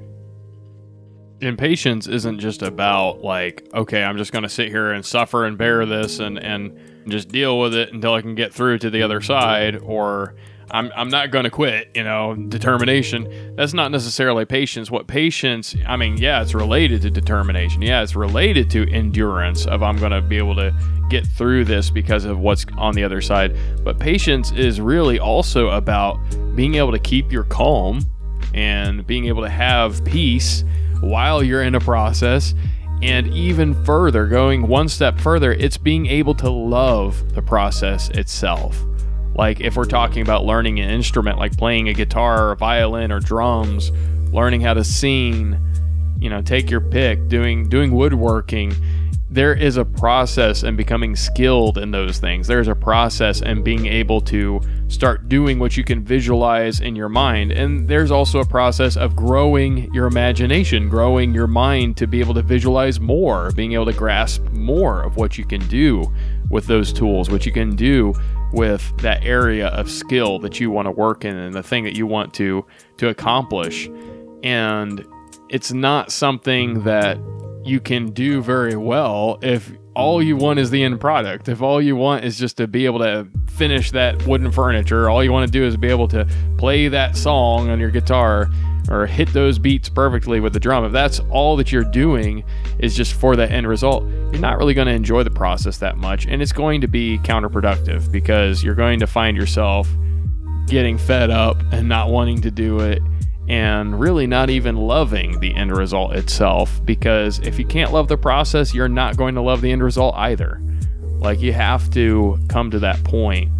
Impatience 1.41 2.07
isn't 2.07 2.39
just 2.39 2.61
about 2.61 3.21
like, 3.21 3.67
okay, 3.73 4.03
I'm 4.03 4.17
just 4.17 4.31
going 4.31 4.43
to 4.43 4.49
sit 4.49 4.69
here 4.69 4.91
and 4.91 5.05
suffer 5.05 5.45
and 5.45 5.57
bear 5.57 5.85
this 5.85 6.19
and, 6.19 6.39
and 6.39 6.77
just 7.07 7.29
deal 7.29 7.59
with 7.59 7.75
it 7.75 7.91
until 7.93 8.13
I 8.13 8.21
can 8.21 8.35
get 8.35 8.53
through 8.53 8.79
to 8.79 8.89
the 8.89 9.01
other 9.01 9.21
side, 9.21 9.75
or 9.77 10.35
I'm, 10.71 10.91
I'm 10.95 11.09
not 11.09 11.31
going 11.31 11.43
to 11.43 11.49
quit, 11.49 11.91
you 11.93 12.03
know, 12.03 12.35
determination. 12.35 13.55
That's 13.55 13.73
not 13.73 13.91
necessarily 13.91 14.45
patience. 14.45 14.89
What 14.89 15.07
patience, 15.07 15.75
I 15.87 15.95
mean, 15.95 16.17
yeah, 16.17 16.41
it's 16.41 16.53
related 16.53 17.01
to 17.03 17.11
determination. 17.11 17.81
Yeah, 17.81 18.01
it's 18.01 18.15
related 18.15 18.69
to 18.71 18.89
endurance 18.91 19.65
of 19.67 19.83
I'm 19.83 19.97
going 19.97 20.11
to 20.11 20.21
be 20.21 20.37
able 20.37 20.55
to 20.55 20.73
get 21.09 21.25
through 21.25 21.65
this 21.65 21.89
because 21.89 22.25
of 22.25 22.39
what's 22.39 22.65
on 22.77 22.95
the 22.95 23.03
other 23.03 23.21
side. 23.21 23.55
But 23.83 23.99
patience 23.99 24.51
is 24.51 24.81
really 24.81 25.19
also 25.19 25.69
about 25.69 26.17
being 26.55 26.75
able 26.75 26.91
to 26.91 26.99
keep 26.99 27.31
your 27.31 27.43
calm 27.43 28.01
and 28.53 29.05
being 29.05 29.25
able 29.25 29.43
to 29.43 29.49
have 29.49 30.03
peace 30.03 30.63
while 31.01 31.43
you're 31.43 31.63
in 31.63 31.75
a 31.75 31.79
process. 31.79 32.55
And 33.01 33.27
even 33.27 33.83
further, 33.83 34.25
going 34.25 34.67
one 34.67 34.87
step 34.87 35.19
further, 35.19 35.51
it's 35.51 35.77
being 35.77 36.07
able 36.07 36.33
to 36.35 36.49
love 36.49 37.35
the 37.35 37.41
process 37.41 38.09
itself 38.09 38.83
Like 39.35 39.59
if 39.59 39.75
we're 39.75 39.85
talking 39.85 40.21
about 40.21 40.45
learning 40.45 40.79
an 40.79 40.89
instrument 40.89 41.37
like 41.37 41.57
playing 41.57 41.89
a 41.89 41.93
guitar 41.93 42.49
or 42.49 42.55
violin 42.55 43.11
or 43.11 43.19
drums, 43.19 43.91
learning 44.31 44.61
how 44.61 44.73
to 44.73 44.83
sing, 44.83 45.59
you 46.19 46.29
know, 46.29 46.41
take 46.41 46.69
your 46.69 46.81
pick, 46.81 47.27
doing 47.27 47.67
doing 47.67 47.91
woodworking, 47.91 48.73
there 49.29 49.53
is 49.53 49.75
a 49.75 49.83
process 49.83 50.63
in 50.63 50.77
becoming 50.77 51.15
skilled 51.15 51.77
in 51.77 51.91
those 51.91 52.19
things. 52.19 52.47
There's 52.47 52.69
a 52.69 52.75
process 52.75 53.41
in 53.41 53.63
being 53.63 53.85
able 53.87 54.21
to 54.21 54.61
start 54.87 55.27
doing 55.27 55.59
what 55.59 55.75
you 55.75 55.83
can 55.83 56.03
visualize 56.03 56.79
in 56.79 56.95
your 56.95 57.09
mind. 57.09 57.51
And 57.51 57.87
there's 57.87 58.11
also 58.11 58.39
a 58.39 58.45
process 58.45 58.95
of 58.95 59.15
growing 59.15 59.93
your 59.93 60.05
imagination, 60.05 60.87
growing 60.87 61.33
your 61.33 61.47
mind 61.47 61.97
to 61.97 62.07
be 62.07 62.21
able 62.21 62.35
to 62.35 62.41
visualize 62.41 62.99
more, 62.99 63.51
being 63.51 63.73
able 63.73 63.87
to 63.87 63.93
grasp 63.93 64.41
more 64.51 65.01
of 65.01 65.17
what 65.17 65.37
you 65.37 65.43
can 65.43 65.67
do 65.67 66.09
with 66.55 66.67
those 66.67 66.93
tools, 66.93 67.29
what 67.29 67.45
you 67.45 67.51
can 67.51 67.75
do 67.75 68.13
with 68.53 68.97
that 68.99 69.25
area 69.25 69.67
of 69.67 69.91
skill 69.91 70.39
that 70.39 70.57
you 70.57 70.71
want 70.71 70.85
to 70.85 70.91
work 70.91 71.25
in 71.25 71.35
and 71.35 71.53
the 71.53 71.61
thing 71.61 71.83
that 71.83 71.97
you 71.97 72.07
want 72.07 72.33
to 72.33 72.65
to 72.95 73.09
accomplish. 73.09 73.89
And 74.41 75.05
it's 75.49 75.73
not 75.73 76.13
something 76.13 76.83
that 76.83 77.19
you 77.65 77.81
can 77.81 78.11
do 78.11 78.41
very 78.41 78.77
well 78.77 79.37
if 79.41 79.69
all 79.95 80.23
you 80.23 80.37
want 80.37 80.59
is 80.59 80.69
the 80.69 80.81
end 80.81 81.01
product. 81.01 81.49
If 81.49 81.61
all 81.61 81.81
you 81.81 81.97
want 81.97 82.23
is 82.23 82.39
just 82.39 82.55
to 82.57 82.67
be 82.67 82.85
able 82.85 82.99
to 82.99 83.27
finish 83.49 83.91
that 83.91 84.25
wooden 84.25 84.49
furniture, 84.49 85.09
all 85.09 85.21
you 85.25 85.33
want 85.33 85.45
to 85.45 85.51
do 85.51 85.65
is 85.65 85.75
be 85.75 85.89
able 85.89 86.07
to 86.09 86.25
play 86.57 86.87
that 86.87 87.17
song 87.17 87.69
on 87.69 87.81
your 87.81 87.91
guitar 87.91 88.49
or 88.89 89.05
hit 89.05 89.31
those 89.33 89.57
beats 89.59 89.89
perfectly 89.89 90.39
with 90.39 90.53
the 90.53 90.59
drum. 90.59 90.85
If 90.85 90.91
that's 90.91 91.19
all 91.29 91.55
that 91.57 91.71
you're 91.71 91.83
doing 91.83 92.43
is 92.79 92.95
just 92.95 93.13
for 93.13 93.35
that 93.35 93.51
end 93.51 93.67
result, 93.67 94.03
you're 94.03 94.39
not 94.39 94.57
really 94.57 94.73
going 94.73 94.87
to 94.87 94.93
enjoy 94.93 95.23
the 95.23 95.31
process 95.31 95.77
that 95.79 95.97
much 95.97 96.25
and 96.25 96.41
it's 96.41 96.51
going 96.51 96.81
to 96.81 96.87
be 96.87 97.17
counterproductive 97.19 98.11
because 98.11 98.63
you're 98.63 98.75
going 98.75 98.99
to 98.99 99.07
find 99.07 99.37
yourself 99.37 99.89
getting 100.67 100.97
fed 100.97 101.29
up 101.29 101.57
and 101.71 101.87
not 101.87 102.09
wanting 102.09 102.41
to 102.41 102.51
do 102.51 102.79
it 102.79 103.01
and 103.47 103.99
really 103.99 104.25
not 104.25 104.49
even 104.49 104.75
loving 104.75 105.39
the 105.39 105.53
end 105.55 105.75
result 105.75 106.13
itself 106.15 106.83
because 106.85 107.39
if 107.39 107.59
you 107.59 107.65
can't 107.65 107.93
love 107.93 108.07
the 108.07 108.17
process, 108.17 108.73
you're 108.73 108.89
not 108.89 109.17
going 109.17 109.35
to 109.35 109.41
love 109.41 109.61
the 109.61 109.71
end 109.71 109.83
result 109.83 110.15
either. 110.15 110.59
Like 111.19 111.39
you 111.41 111.53
have 111.53 111.89
to 111.91 112.39
come 112.49 112.71
to 112.71 112.79
that 112.79 113.03
point 113.03 113.51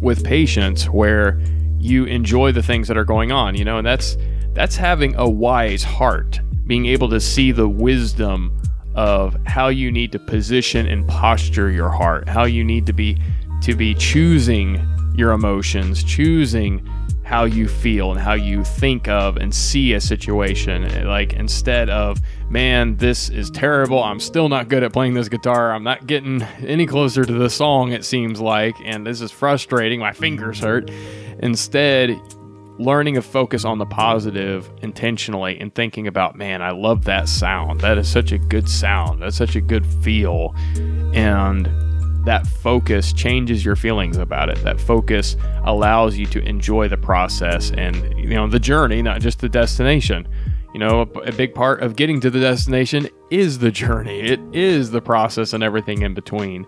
with 0.00 0.24
patience 0.24 0.88
where 0.88 1.40
you 1.78 2.04
enjoy 2.06 2.52
the 2.52 2.62
things 2.62 2.88
that 2.88 2.96
are 2.96 3.04
going 3.04 3.32
on, 3.32 3.54
you 3.54 3.64
know, 3.64 3.76
and 3.76 3.86
that's 3.86 4.16
that's 4.54 4.76
having 4.76 5.14
a 5.16 5.28
wise 5.28 5.82
heart, 5.82 6.40
being 6.66 6.86
able 6.86 7.08
to 7.10 7.20
see 7.20 7.52
the 7.52 7.68
wisdom 7.68 8.56
of 8.94 9.36
how 9.46 9.68
you 9.68 9.90
need 9.90 10.12
to 10.12 10.18
position 10.18 10.86
and 10.86 11.06
posture 11.08 11.70
your 11.70 11.90
heart, 11.90 12.28
how 12.28 12.44
you 12.44 12.62
need 12.62 12.86
to 12.86 12.92
be 12.92 13.18
to 13.62 13.74
be 13.74 13.94
choosing 13.94 14.86
your 15.14 15.32
emotions, 15.32 16.04
choosing 16.04 16.86
how 17.24 17.44
you 17.44 17.66
feel 17.66 18.10
and 18.10 18.20
how 18.20 18.34
you 18.34 18.62
think 18.62 19.08
of 19.08 19.38
and 19.38 19.54
see 19.54 19.94
a 19.94 20.00
situation. 20.00 21.06
Like 21.06 21.32
instead 21.32 21.88
of, 21.88 22.20
man, 22.50 22.96
this 22.98 23.30
is 23.30 23.50
terrible. 23.50 24.02
I'm 24.02 24.20
still 24.20 24.50
not 24.50 24.68
good 24.68 24.82
at 24.82 24.92
playing 24.92 25.14
this 25.14 25.30
guitar. 25.30 25.72
I'm 25.72 25.82
not 25.82 26.06
getting 26.06 26.42
any 26.60 26.86
closer 26.86 27.24
to 27.24 27.32
the 27.32 27.48
song, 27.48 27.92
it 27.92 28.04
seems 28.04 28.40
like. 28.40 28.76
And 28.84 29.06
this 29.06 29.22
is 29.22 29.30
frustrating. 29.30 30.00
My 30.00 30.12
fingers 30.12 30.60
hurt. 30.60 30.90
Instead, 31.38 32.20
learning 32.78 33.14
to 33.14 33.22
focus 33.22 33.64
on 33.64 33.78
the 33.78 33.86
positive 33.86 34.70
intentionally 34.82 35.58
and 35.60 35.74
thinking 35.74 36.06
about, 36.06 36.36
man, 36.36 36.60
I 36.62 36.70
love 36.70 37.04
that 37.04 37.28
sound. 37.28 37.80
That 37.80 37.98
is 37.98 38.08
such 38.08 38.32
a 38.32 38.38
good 38.38 38.68
sound. 38.68 39.22
That's 39.22 39.36
such 39.36 39.56
a 39.56 39.60
good 39.60 39.86
feel. 39.86 40.54
And 41.14 41.66
that 42.24 42.46
focus 42.46 43.12
changes 43.12 43.64
your 43.64 43.76
feelings 43.76 44.16
about 44.16 44.48
it. 44.48 44.62
That 44.64 44.80
focus 44.80 45.36
allows 45.64 46.16
you 46.16 46.26
to 46.26 46.42
enjoy 46.42 46.88
the 46.88 46.96
process 46.96 47.70
and 47.72 47.96
you 48.18 48.30
know 48.30 48.48
the 48.48 48.58
journey, 48.58 49.02
not 49.02 49.20
just 49.20 49.40
the 49.40 49.48
destination. 49.48 50.26
You 50.72 50.80
know, 50.80 51.02
a, 51.02 51.18
a 51.20 51.32
big 51.32 51.54
part 51.54 51.82
of 51.82 51.94
getting 51.94 52.20
to 52.20 52.30
the 52.30 52.40
destination 52.40 53.08
is 53.30 53.58
the 53.58 53.70
journey. 53.70 54.20
It 54.20 54.40
is 54.52 54.90
the 54.90 55.00
process 55.00 55.52
and 55.52 55.62
everything 55.62 56.02
in 56.02 56.14
between. 56.14 56.66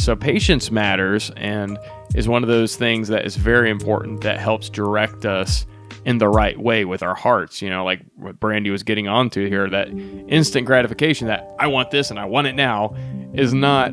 So 0.00 0.16
patience 0.16 0.70
matters 0.70 1.30
and 1.36 1.78
is 2.14 2.26
one 2.26 2.42
of 2.42 2.48
those 2.48 2.74
things 2.74 3.08
that 3.08 3.26
is 3.26 3.36
very 3.36 3.68
important 3.68 4.22
that 4.22 4.40
helps 4.40 4.70
direct 4.70 5.26
us 5.26 5.66
in 6.06 6.16
the 6.16 6.26
right 6.26 6.58
way 6.58 6.86
with 6.86 7.02
our 7.02 7.14
hearts. 7.14 7.60
You 7.60 7.68
know, 7.68 7.84
like 7.84 8.00
what 8.16 8.40
Brandy 8.40 8.70
was 8.70 8.82
getting 8.82 9.08
onto 9.08 9.46
here, 9.46 9.68
that 9.68 9.88
instant 9.90 10.66
gratification 10.66 11.26
that 11.26 11.54
I 11.58 11.66
want 11.66 11.90
this 11.90 12.10
and 12.10 12.18
I 12.18 12.24
want 12.24 12.46
it 12.46 12.54
now 12.54 12.94
is 13.34 13.52
not 13.52 13.92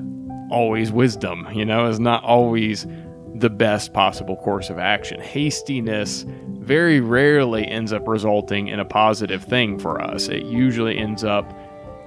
always 0.50 0.93
wisdom, 0.93 1.46
you 1.54 1.65
know, 1.65 1.89
is 1.89 2.00
not 2.00 2.24
always 2.24 2.88
the 3.36 3.50
best 3.50 3.91
possible 3.91 4.38
course 4.38 4.70
of 4.70 4.80
action. 4.80 5.20
Hastiness 5.20 6.26
very 6.60 7.02
rarely 7.02 7.67
ends 7.67 7.91
up 7.91 8.08
resulting 8.08 8.70
in 8.70 8.80
a 8.80 8.86
positive 8.86 9.43
thing 9.43 9.78
for 9.78 10.02
us. 10.02 10.30
It 10.30 10.46
usually 10.46 10.98
ends 10.98 11.26
up 11.26 11.54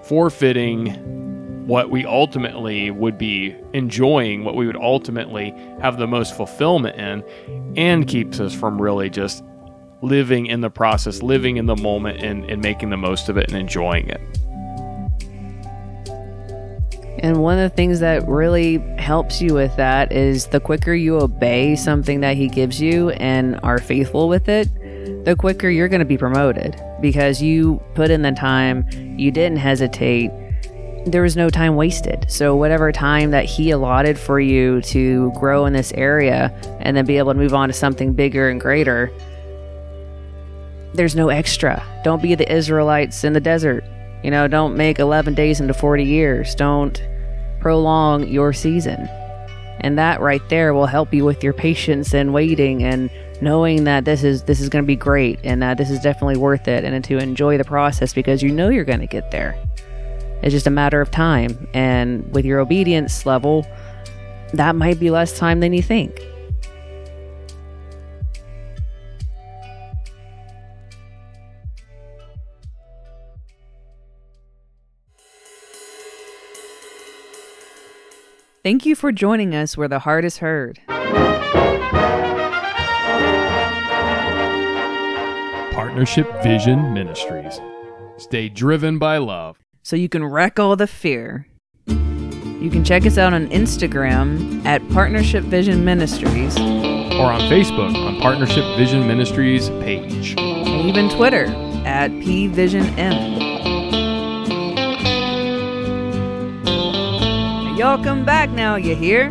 forfeiting 0.05 1.30
what 1.71 1.89
we 1.89 2.05
ultimately 2.05 2.91
would 2.91 3.17
be 3.17 3.55
enjoying, 3.75 4.43
what 4.43 4.57
we 4.57 4.67
would 4.67 4.77
ultimately 4.77 5.55
have 5.81 5.99
the 5.99 6.07
most 6.07 6.37
fulfillment 6.37 6.97
in, 6.97 7.23
and 7.77 8.09
keeps 8.09 8.41
us 8.41 8.53
from 8.53 8.83
really 8.83 9.09
just 9.09 9.45
living 10.03 10.47
in 10.47 10.63
the 10.63 10.69
process, 10.69 11.23
living 11.23 11.59
in 11.59 11.67
the 11.67 11.77
moment, 11.77 12.25
and, 12.25 12.45
and 12.51 12.61
making 12.61 12.91
the 12.91 12.97
most 12.97 13.29
of 13.29 13.37
it 13.37 13.47
and 13.53 13.57
enjoying 13.57 14.09
it. 14.09 14.21
And 17.21 17.41
one 17.41 17.57
of 17.57 17.71
the 17.71 17.77
things 17.77 18.01
that 18.01 18.27
really 18.27 18.79
helps 18.99 19.41
you 19.41 19.55
with 19.55 19.77
that 19.77 20.11
is 20.11 20.49
the 20.49 20.59
quicker 20.59 20.93
you 20.93 21.21
obey 21.21 21.77
something 21.77 22.19
that 22.19 22.37
he 22.37 22.49
gives 22.49 22.81
you 22.81 23.11
and 23.11 23.61
are 23.63 23.79
faithful 23.79 24.29
with 24.29 24.49
it, 24.49 24.69
the 25.25 25.37
quicker 25.37 25.71
you're 25.71 25.87
going 25.87 26.01
to 26.01 26.05
be 26.05 26.19
promoted 26.19 26.83
because 27.01 27.41
you 27.41 27.81
put 27.95 28.11
in 28.11 28.23
the 28.23 28.33
time, 28.33 28.85
you 29.17 29.31
didn't 29.31 29.59
hesitate, 29.59 30.33
there 31.07 31.23
was 31.23 31.37
no 31.37 31.51
time 31.51 31.77
wasted. 31.77 32.27
So, 32.29 32.55
whatever 32.57 32.93
time 32.93 33.31
that 33.31 33.45
he 33.45 33.71
allotted 33.71 34.19
for 34.19 34.39
you 34.41 34.81
to 34.83 35.33
grow 35.39 35.67
in 35.67 35.73
this 35.73 35.93
area 35.93 36.51
and 36.81 36.97
then 36.97 37.07
be 37.07 37.19
able 37.19 37.33
to 37.33 37.39
move 37.39 37.55
on 37.55 37.69
to 37.69 37.73
something 37.73 38.13
bigger 38.13 38.49
and 38.49 38.61
greater, 38.61 39.11
there's 40.95 41.17
no 41.17 41.29
extra. 41.29 41.83
Don't 42.05 42.23
be 42.23 42.35
the 42.35 42.51
Israelites 42.53 43.25
in 43.25 43.33
the 43.33 43.41
desert. 43.41 43.85
You 44.23 44.31
know, 44.31 44.49
don't 44.49 44.77
make 44.77 44.99
11 44.99 45.35
days 45.35 45.61
into 45.61 45.73
40 45.73 46.05
years. 46.05 46.55
Don't 46.55 47.03
prolong 47.61 48.29
your 48.29 48.53
season. 48.53 49.09
And 49.81 49.99
that 49.99 50.21
right 50.21 50.47
there 50.51 50.75
will 50.75 50.87
help 50.87 51.15
you 51.15 51.25
with 51.25 51.43
your 51.43 51.55
patience 51.55 52.13
and 52.13 52.35
waiting 52.35 52.83
and 52.83 53.09
knowing 53.41 53.85
that 53.85 54.05
this 54.05 54.23
is 54.23 54.43
this 54.43 54.61
is 54.61 54.69
going 54.69 54.85
to 54.85 54.87
be 54.87 54.97
great 54.97 55.41
and 55.45 55.63
that 55.63 55.79
this 55.79 55.91
is 55.91 55.99
definitely 56.01 56.37
worth 56.37 56.69
it 56.69 56.85
and 56.85 57.03
to 57.05 57.17
enjoy 57.17 57.57
the 57.57 57.65
process 57.65 58.13
because 58.13 58.43
you 58.43 58.51
know 58.51 58.69
you're 58.69 58.85
going 58.85 59.01
to 59.01 59.07
get 59.07 59.31
there. 59.31 59.57
It's 60.43 60.53
just 60.53 60.67
a 60.67 60.71
matter 60.71 61.01
of 61.01 61.11
time 61.11 61.69
and 61.75 62.33
with 62.33 62.45
your 62.45 62.61
obedience 62.61 63.27
level 63.27 63.67
that 64.55 64.75
might 64.75 64.99
be 64.99 65.11
less 65.11 65.39
time 65.39 65.61
than 65.61 65.73
you 65.73 65.83
think. 65.83 66.21
Thank 78.63 78.85
you 78.85 78.95
for 78.95 79.11
joining 79.11 79.55
us 79.55 79.79
where 79.79 79.89
the 79.89 80.01
heart 80.01 80.23
is 80.25 80.37
heard. 80.39 80.81
Partnership 85.73 86.43
Vision 86.43 86.93
Ministries. 86.93 87.59
Stay 88.19 88.51
driven 88.51 88.99
by 88.99 89.17
love. 89.17 89.57
So 89.83 89.97
you 89.97 90.09
can 90.09 90.25
wreck 90.25 90.59
all 90.59 90.77
the 90.77 90.87
fear. 90.87 91.47
You 91.87 92.69
can 92.71 92.85
check 92.85 93.07
us 93.07 93.17
out 93.17 93.33
on 93.33 93.49
Instagram 93.49 94.65
at 94.67 94.87
Partnership 94.91 95.45
Vision 95.45 95.85
Ministries 95.85 96.57
Or 96.59 97.33
on 97.33 97.41
Facebook 97.51 97.95
on 97.95 98.21
Partnership 98.21 98.65
Vision 98.77 99.07
Ministries 99.07 99.71
page. 99.81 100.35
and 100.39 100.89
even 100.89 101.09
Twitter 101.09 101.47
at 101.87 102.11
PVisionM. 102.11 103.41
Y'all 107.79 108.03
come 108.05 108.27
back 108.27 108.51
now, 108.51 108.77
you 108.77 108.95
hear? 108.95 109.31